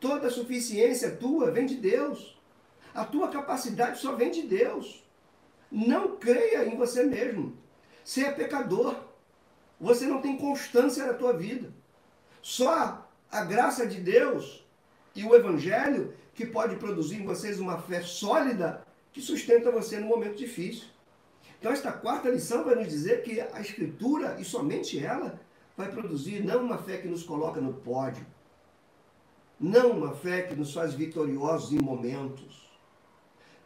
[0.00, 2.36] Toda a suficiência tua vem de Deus.
[2.92, 5.04] A tua capacidade só vem de Deus.
[5.74, 7.58] Não creia em você mesmo.
[8.04, 8.94] Você é pecador.
[9.80, 11.74] Você não tem constância na tua vida.
[12.40, 14.64] Só a graça de Deus
[15.16, 20.06] e o Evangelho que pode produzir em vocês uma fé sólida que sustenta você no
[20.06, 20.86] momento difícil.
[21.58, 25.40] Então, esta quarta lição vai nos dizer que a Escritura, e somente ela,
[25.76, 28.24] vai produzir não uma fé que nos coloca no pódio,
[29.58, 32.63] não uma fé que nos faz vitoriosos em momentos,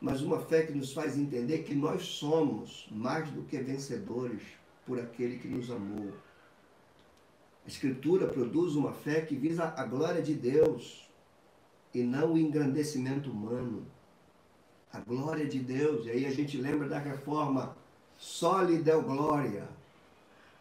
[0.00, 4.42] mas uma fé que nos faz entender que nós somos mais do que vencedores
[4.86, 6.12] por aquele que nos amou.
[7.64, 11.08] A Escritura produz uma fé que visa a glória de Deus
[11.92, 13.84] e não o engrandecimento humano.
[14.92, 16.06] A glória de Deus.
[16.06, 17.76] E aí a gente lembra da reforma
[18.16, 19.68] só lhe deu glória.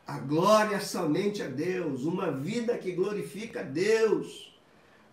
[0.05, 4.56] A glória somente a Deus, uma vida que glorifica a Deus.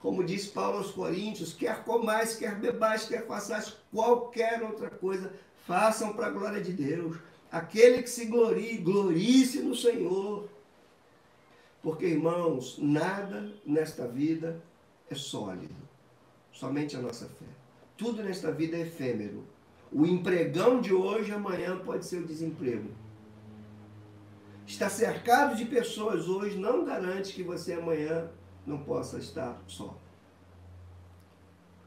[0.04, 5.32] Como diz Paulo aos Coríntios, quer comais, quer bebais, quer façais qualquer outra coisa,
[5.66, 7.16] façam para a glória de Deus.
[7.50, 10.46] Aquele que se glorie, glorie-se no Senhor.
[11.82, 14.62] Porque, irmãos, nada nesta vida
[15.08, 15.74] é sólido,
[16.52, 17.46] somente a nossa fé.
[17.96, 19.42] Tudo nesta vida é efêmero.
[19.90, 22.90] O empregão de hoje, amanhã pode ser o desemprego.
[24.66, 28.28] Estar cercado de pessoas hoje não garante que você amanhã
[28.66, 29.96] não possa estar só.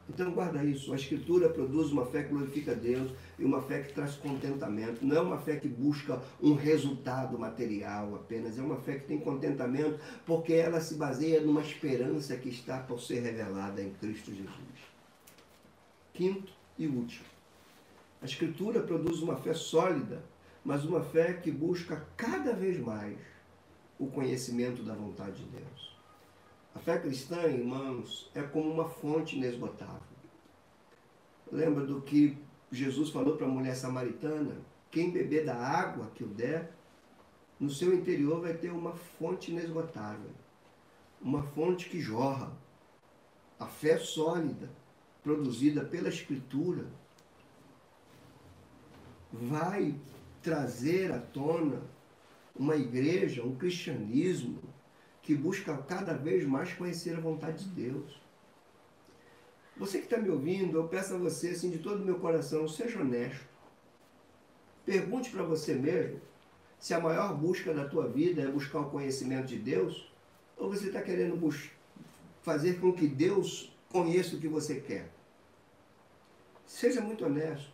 [0.08, 0.92] Então guarda isso.
[0.92, 5.04] A Escritura produz uma fé que glorifica Deus e uma fé que traz contentamento.
[5.04, 9.18] Não é uma fé que busca um resultado material apenas, é uma fé que tem
[9.18, 14.88] contentamento porque ela se baseia numa esperança que está por ser revelada em Cristo Jesus.
[16.14, 17.26] Quinto e último.
[18.22, 20.24] A Escritura produz uma fé sólida,
[20.64, 23.16] mas uma fé que busca cada vez mais
[23.98, 25.97] o conhecimento da vontade de Deus.
[26.78, 30.00] A fé cristã, irmãos, é como uma fonte inesgotável.
[31.50, 32.38] Lembra do que
[32.70, 34.54] Jesus falou para a mulher samaritana?
[34.88, 36.72] Quem beber da água que o der,
[37.58, 40.30] no seu interior vai ter uma fonte inesgotável,
[41.20, 42.56] uma fonte que jorra.
[43.58, 44.70] A fé sólida,
[45.24, 46.86] produzida pela Escritura,
[49.32, 49.96] vai
[50.40, 51.82] trazer à tona
[52.54, 54.67] uma igreja, um cristianismo
[55.28, 58.18] que busca cada vez mais conhecer a vontade de Deus.
[59.76, 62.66] Você que está me ouvindo, eu peço a você, assim, de todo o meu coração,
[62.66, 63.46] seja honesto.
[64.86, 66.18] Pergunte para você mesmo
[66.78, 70.10] se a maior busca da tua vida é buscar o conhecimento de Deus
[70.56, 71.38] ou você está querendo
[72.40, 75.10] fazer com que Deus conheça o que você quer.
[76.64, 77.70] Seja muito honesto.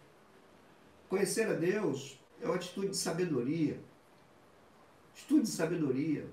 [1.08, 3.78] Conhecer a Deus é uma atitude de sabedoria.
[5.14, 6.26] Estude sabedoria.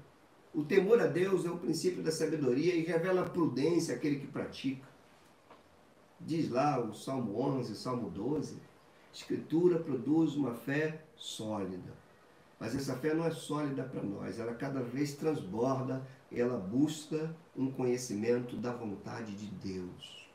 [0.54, 4.86] O temor a Deus é o princípio da sabedoria e revela prudência àquele que pratica.
[6.20, 8.58] Diz lá o Salmo 11, Salmo 12,
[9.14, 11.94] Escritura produz uma fé sólida.
[12.60, 17.72] Mas essa fé não é sólida para nós, ela cada vez transborda, ela busca um
[17.72, 20.30] conhecimento da vontade de Deus.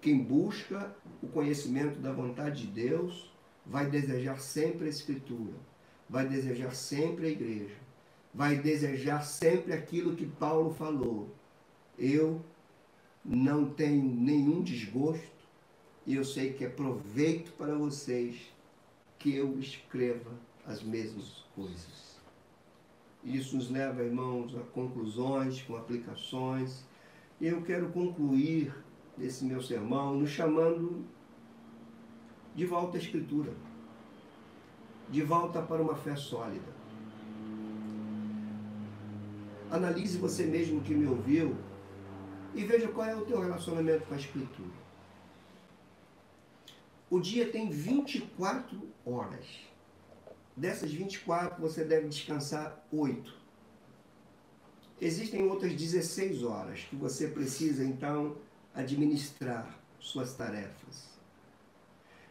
[0.00, 3.32] Quem busca o conhecimento da vontade de Deus
[3.64, 5.54] vai desejar sempre a Escritura,
[6.08, 7.85] vai desejar sempre a igreja,
[8.36, 11.34] vai desejar sempre aquilo que Paulo falou.
[11.98, 12.44] Eu
[13.24, 15.48] não tenho nenhum desgosto
[16.06, 18.52] e eu sei que é proveito para vocês
[19.18, 20.30] que eu escreva
[20.66, 22.20] as mesmas coisas.
[23.24, 26.84] Isso nos leva, irmãos, a conclusões, com aplicações.
[27.40, 28.72] E eu quero concluir
[29.16, 31.06] desse meu sermão, nos chamando
[32.54, 33.54] de volta à Escritura,
[35.08, 36.75] de volta para uma fé sólida.
[39.70, 41.56] Analise você mesmo que me ouviu
[42.54, 44.86] e veja qual é o teu relacionamento com a Escritura.
[47.10, 49.46] O dia tem 24 horas.
[50.56, 53.34] Dessas 24, você deve descansar 8.
[55.00, 58.36] Existem outras 16 horas que você precisa, então,
[58.74, 61.16] administrar suas tarefas.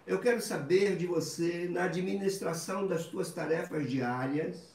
[0.08, 4.75] Eu quero saber de você, na administração das suas tarefas diárias,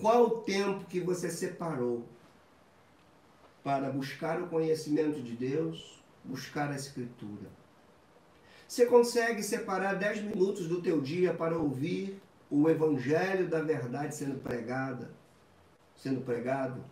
[0.00, 2.06] qual o tempo que você separou
[3.62, 7.50] para buscar o conhecimento de Deus, buscar a Escritura.
[8.66, 12.20] Você consegue separar 10 minutos do teu dia para ouvir
[12.50, 15.10] o evangelho da verdade sendo pregada,
[15.96, 16.82] sendo pregado?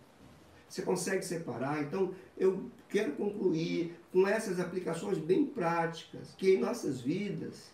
[0.68, 1.82] Você consegue separar?
[1.82, 7.70] Então, eu quero concluir com essas aplicações bem práticas, que em nossas vidas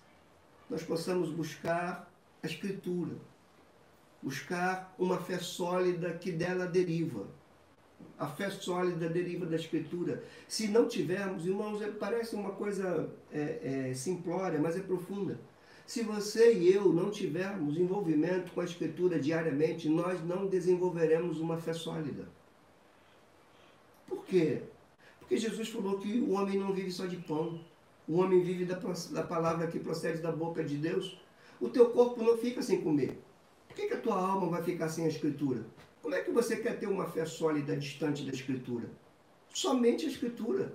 [0.69, 2.11] nós possamos buscar
[2.43, 3.17] a Escritura,
[4.23, 7.27] buscar uma fé sólida que dela deriva
[8.23, 10.23] a fé sólida deriva da Escritura.
[10.47, 15.41] Se não tivermos, irmãos, é, parece uma coisa é, é, simplória, mas é profunda.
[15.85, 21.57] Se você e eu não tivermos envolvimento com a Escritura diariamente, nós não desenvolveremos uma
[21.59, 22.29] fé sólida.
[24.07, 24.63] Por quê?
[25.19, 27.61] Porque Jesus falou que o homem não vive só de pão.
[28.07, 28.79] O homem vive da,
[29.11, 31.21] da palavra que procede da boca de Deus.
[31.61, 33.19] O teu corpo não fica sem comer.
[33.73, 35.65] Por que, que a tua alma vai ficar sem a Escritura?
[36.03, 38.91] Como é que você quer ter uma fé sólida distante da Escritura?
[39.49, 40.75] Somente a Escritura.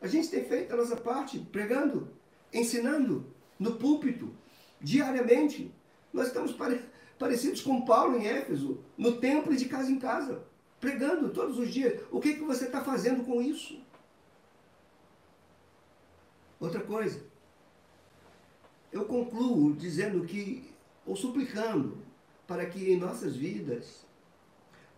[0.00, 2.08] A gente tem feito a nossa parte pregando,
[2.50, 3.26] ensinando
[3.58, 4.34] no púlpito,
[4.80, 5.74] diariamente.
[6.10, 6.80] Nós estamos pare
[7.18, 10.42] parecidos com Paulo em Éfeso, no templo e de casa em casa,
[10.80, 12.00] pregando todos os dias.
[12.10, 13.78] O que, que você está fazendo com isso?
[16.58, 17.22] Outra coisa,
[18.90, 20.73] eu concluo dizendo que,
[21.06, 21.98] ou suplicando,
[22.46, 24.06] para que em nossas vidas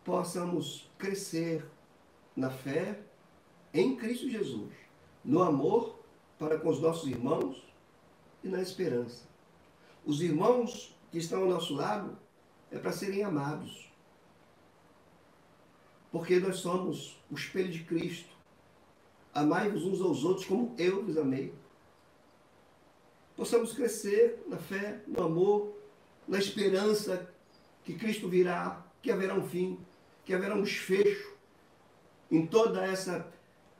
[0.04, 1.64] possamos crescer
[2.34, 3.00] na fé
[3.72, 4.72] em Cristo Jesus,
[5.24, 5.98] no amor
[6.38, 7.62] para com os nossos irmãos
[8.42, 9.24] e na esperança.
[10.04, 12.16] Os irmãos que estão ao nosso lado
[12.70, 13.90] é para serem amados,
[16.12, 18.34] porque nós somos o espelho de Cristo.
[19.34, 21.52] Amai-vos uns aos outros como eu vos amei.
[23.36, 25.75] Possamos crescer na fé, no amor,
[26.26, 27.28] na esperança
[27.84, 29.78] que Cristo virá, que haverá um fim,
[30.24, 31.34] que haverá um desfecho
[32.30, 33.32] em toda essa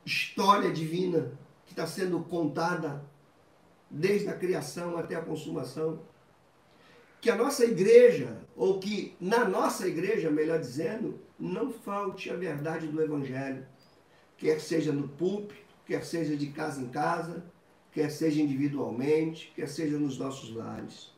[0.05, 1.31] história divina
[1.65, 3.03] que está sendo contada
[3.89, 6.01] desde a criação até a consumação.
[7.19, 12.87] Que a nossa igreja, ou que na nossa igreja, melhor dizendo, não falte a verdade
[12.87, 13.65] do Evangelho,
[14.37, 17.43] quer seja no púlpito, quer seja de casa em casa,
[17.91, 21.16] quer seja individualmente, quer seja nos nossos lares.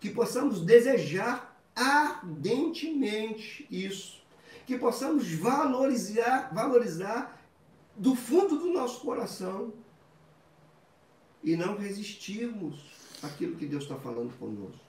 [0.00, 4.22] Que possamos desejar ardentemente isso.
[4.66, 7.40] Que possamos valorizar, valorizar
[7.96, 9.72] do fundo do nosso coração
[11.42, 12.90] e não resistirmos
[13.22, 14.84] àquilo que Deus está falando conosco.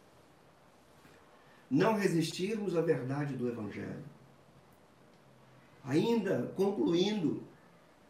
[1.70, 4.03] Não resistirmos à verdade do Evangelho.
[5.84, 7.43] Ainda concluindo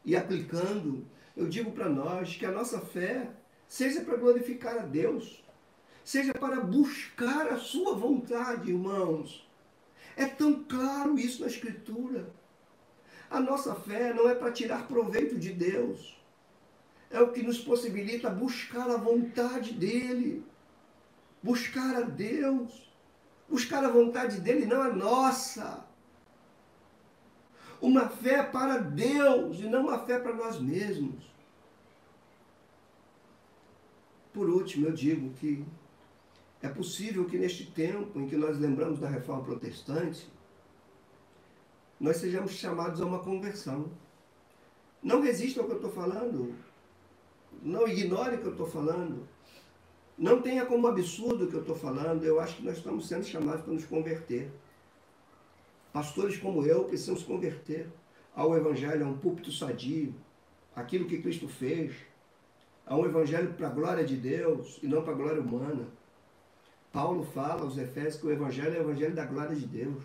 [0.05, 3.29] e aplicando, eu digo para nós que a nossa fé
[3.67, 5.43] seja para glorificar a Deus
[6.07, 9.45] seja para buscar a sua vontade, irmãos.
[10.15, 12.33] É tão claro isso na Escritura.
[13.29, 16.17] A nossa fé não é para tirar proveito de Deus.
[17.11, 20.45] É o que nos possibilita buscar a vontade dEle.
[21.43, 22.89] Buscar a Deus.
[23.49, 25.85] Buscar a vontade dEle, não a nossa.
[27.81, 31.21] Uma fé para Deus e não uma fé para nós mesmos.
[34.31, 35.65] Por último, eu digo que
[36.61, 40.27] é possível que neste tempo em que nós lembramos da reforma protestante,
[41.99, 43.91] nós sejamos chamados a uma conversão.
[45.01, 46.55] Não resista ao que eu estou falando.
[47.61, 49.27] Não ignore o que eu estou falando.
[50.17, 52.23] Não tenha como absurdo o que eu estou falando.
[52.23, 54.51] Eu acho que nós estamos sendo chamados para nos converter.
[55.93, 57.87] Pastores como eu precisamos converter
[58.35, 60.13] ao Evangelho, a um púlpito sadio,
[60.75, 61.95] aquilo que Cristo fez,
[62.85, 65.87] a um Evangelho para a glória de Deus e não para a glória humana.
[66.97, 70.03] Paulo fala aos Efésios que o Evangelho é o Evangelho da glória de Deus,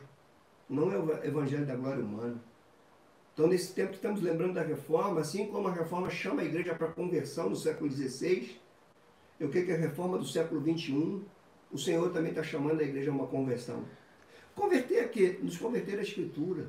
[0.68, 2.38] não é o Evangelho da glória humana.
[3.32, 6.74] Então, nesse tempo que estamos lembrando da reforma, assim como a reforma chama a igreja
[6.74, 8.61] para conversão no século XVI,
[9.40, 11.22] eu creio que a reforma do século XXI,
[11.72, 13.86] o Senhor também está chamando a igreja a uma conversão.
[14.55, 15.38] Converter a quê?
[15.43, 16.66] Nos converter à Escritura.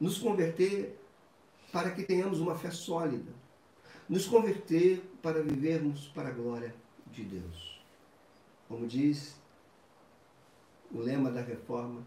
[0.00, 0.98] Nos converter
[1.72, 3.30] para que tenhamos uma fé sólida.
[4.08, 6.74] Nos converter para vivermos para a glória
[7.06, 7.77] de Deus.
[8.68, 9.36] Como diz
[10.92, 12.06] o lema da reforma,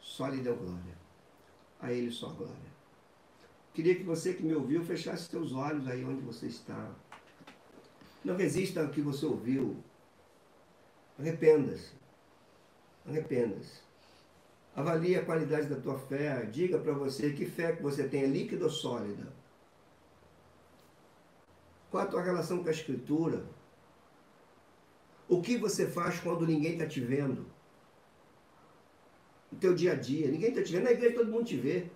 [0.00, 0.94] só lhe deu glória.
[1.80, 2.74] A Ele só glória.
[3.74, 6.90] Queria que você que me ouviu fechasse seus olhos aí onde você está.
[8.24, 9.76] Não resista ao que você ouviu.
[11.18, 11.92] Arrependa-se.
[13.06, 13.82] Arrependa-se.
[14.74, 16.44] Avalie a qualidade da tua fé.
[16.46, 19.32] Diga para você que fé que você tem, é líquida ou sólida.
[21.90, 23.44] Qual a tua relação com a Escritura?
[25.34, 27.44] O que você faz quando ninguém está te vendo?
[29.50, 30.28] No teu dia a dia.
[30.28, 30.84] Ninguém está te vendo.
[30.84, 31.90] Na igreja todo mundo te vê.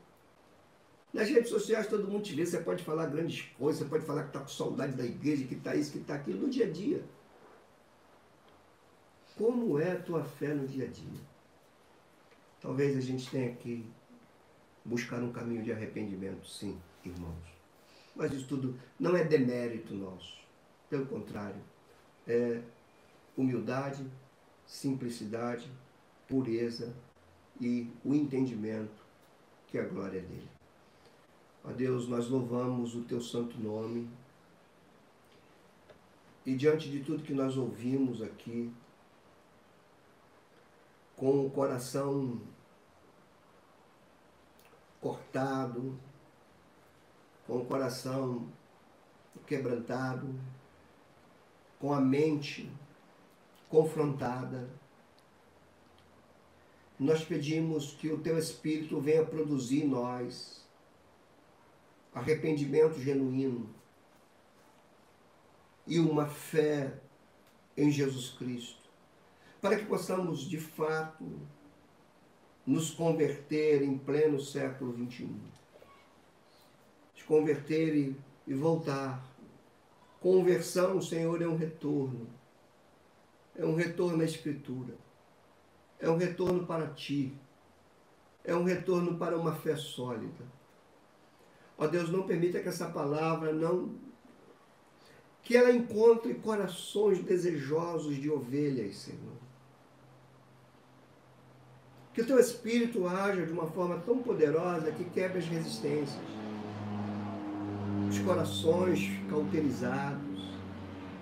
[1.12, 2.44] Nas redes sociais todo mundo te vê.
[2.44, 3.80] Você pode falar grandes coisas.
[3.80, 6.40] Você pode falar que está com saudade da igreja, que está isso, que está aquilo.
[6.40, 7.04] No dia a dia.
[9.36, 11.20] Como é a tua fé no dia a dia?
[12.60, 13.88] Talvez a gente tenha que
[14.84, 17.46] buscar um caminho de arrependimento, sim, irmãos.
[18.16, 20.38] Mas isso tudo não é demérito nosso.
[20.90, 21.62] Pelo contrário,
[22.26, 22.60] é
[23.38, 24.04] humildade,
[24.66, 25.70] simplicidade,
[26.26, 26.92] pureza
[27.60, 29.06] e o entendimento
[29.68, 30.50] que a glória é dele.
[31.64, 34.10] Ó Deus, nós louvamos o teu santo nome.
[36.44, 38.72] E diante de tudo que nós ouvimos aqui,
[41.14, 42.40] com o coração
[45.00, 45.96] cortado,
[47.46, 48.48] com o coração
[49.46, 50.34] quebrantado,
[51.78, 52.70] com a mente
[53.68, 54.68] confrontada.
[56.98, 60.66] Nós pedimos que o teu Espírito venha produzir em nós
[62.12, 63.72] arrependimento genuíno
[65.86, 66.98] e uma fé
[67.76, 68.82] em Jesus Cristo,
[69.60, 71.24] para que possamos de fato
[72.66, 75.30] nos converter em pleno século XXI.
[77.16, 78.16] Se converter e,
[78.46, 79.24] e voltar.
[80.20, 82.37] Conversão, Senhor, é um retorno
[83.58, 84.94] é um retorno à Escritura,
[85.98, 87.34] é um retorno para ti,
[88.44, 90.46] é um retorno para uma fé sólida.
[91.76, 93.94] Ó Deus, não permita que essa palavra não.
[95.42, 99.38] que ela encontre corações desejosos de ovelhas, Senhor.
[102.14, 106.20] Que o teu Espírito haja de uma forma tão poderosa que quebre as resistências.
[108.08, 110.54] Os corações cauterizados,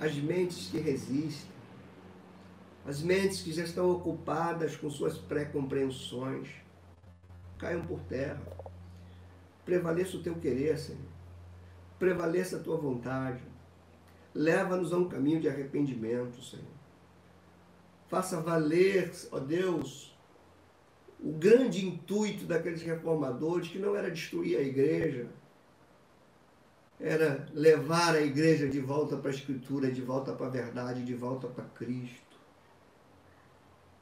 [0.01, 1.56] as mentes que resistem
[2.87, 6.49] as mentes que já estão ocupadas com suas pré-compreensões
[7.59, 8.41] caiam por terra.
[9.65, 11.01] Prevaleça o teu querer, Senhor.
[11.99, 13.43] Prevaleça a tua vontade.
[14.33, 16.65] Leva-nos a um caminho de arrependimento, Senhor.
[18.07, 20.17] Faça valer, ó Deus,
[21.19, 25.27] o grande intuito daqueles reformadores que não era destruir a igreja,
[27.01, 31.15] era levar a igreja de volta para a Escritura, de volta para a verdade, de
[31.15, 32.36] volta para Cristo.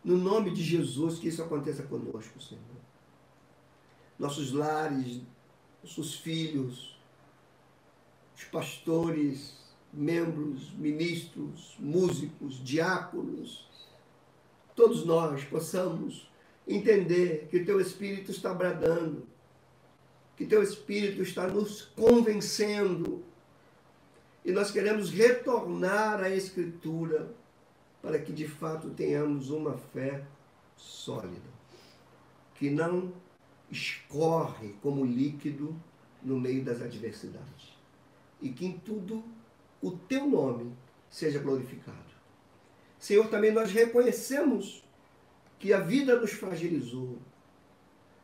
[0.05, 2.62] No nome de Jesus, que isso aconteça conosco, Senhor.
[4.18, 5.22] Nossos lares,
[5.82, 6.98] nossos filhos,
[8.36, 9.57] os pastores,
[9.92, 13.66] membros, ministros, músicos, diáconos,
[14.74, 16.28] todos nós possamos
[16.66, 19.26] entender que o Teu Espírito está bradando,
[20.36, 23.22] que Teu Espírito está nos convencendo
[24.44, 27.34] e nós queremos retornar à Escritura
[28.05, 30.22] para que de fato tenhamos uma fé
[30.76, 31.48] sólida,
[32.55, 33.11] que não
[33.70, 35.74] escorre como líquido
[36.22, 37.72] no meio das adversidades.
[38.42, 39.24] E que em tudo
[39.80, 40.70] o teu nome
[41.09, 41.96] seja glorificado.
[42.98, 44.84] Senhor, também nós reconhecemos
[45.59, 47.18] que a vida nos fragilizou.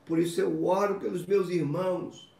[0.05, 2.31] Por isso eu oro pelos meus irmãos,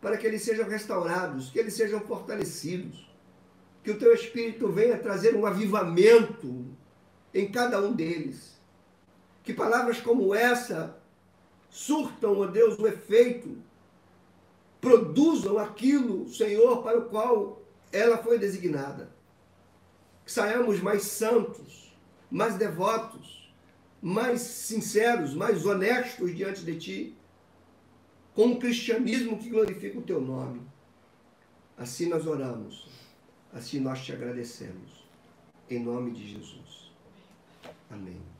[0.00, 3.06] para que eles sejam restaurados, que eles sejam fortalecidos,
[3.84, 6.69] que o teu Espírito venha trazer um avivamento
[7.32, 8.58] em cada um deles.
[9.42, 10.98] Que palavras como essa
[11.68, 13.56] surtam, ó Deus, o efeito,
[14.80, 17.62] produzam aquilo, Senhor, para o qual
[17.92, 19.10] ela foi designada.
[20.24, 21.92] Que saiamos mais santos,
[22.30, 23.52] mais devotos,
[24.00, 27.16] mais sinceros, mais honestos diante de Ti,
[28.34, 30.62] com um cristianismo que glorifica o Teu nome.
[31.76, 32.88] Assim nós oramos.
[33.52, 35.04] Assim nós te agradecemos.
[35.68, 36.79] Em nome de Jesus.
[37.90, 38.30] Amém.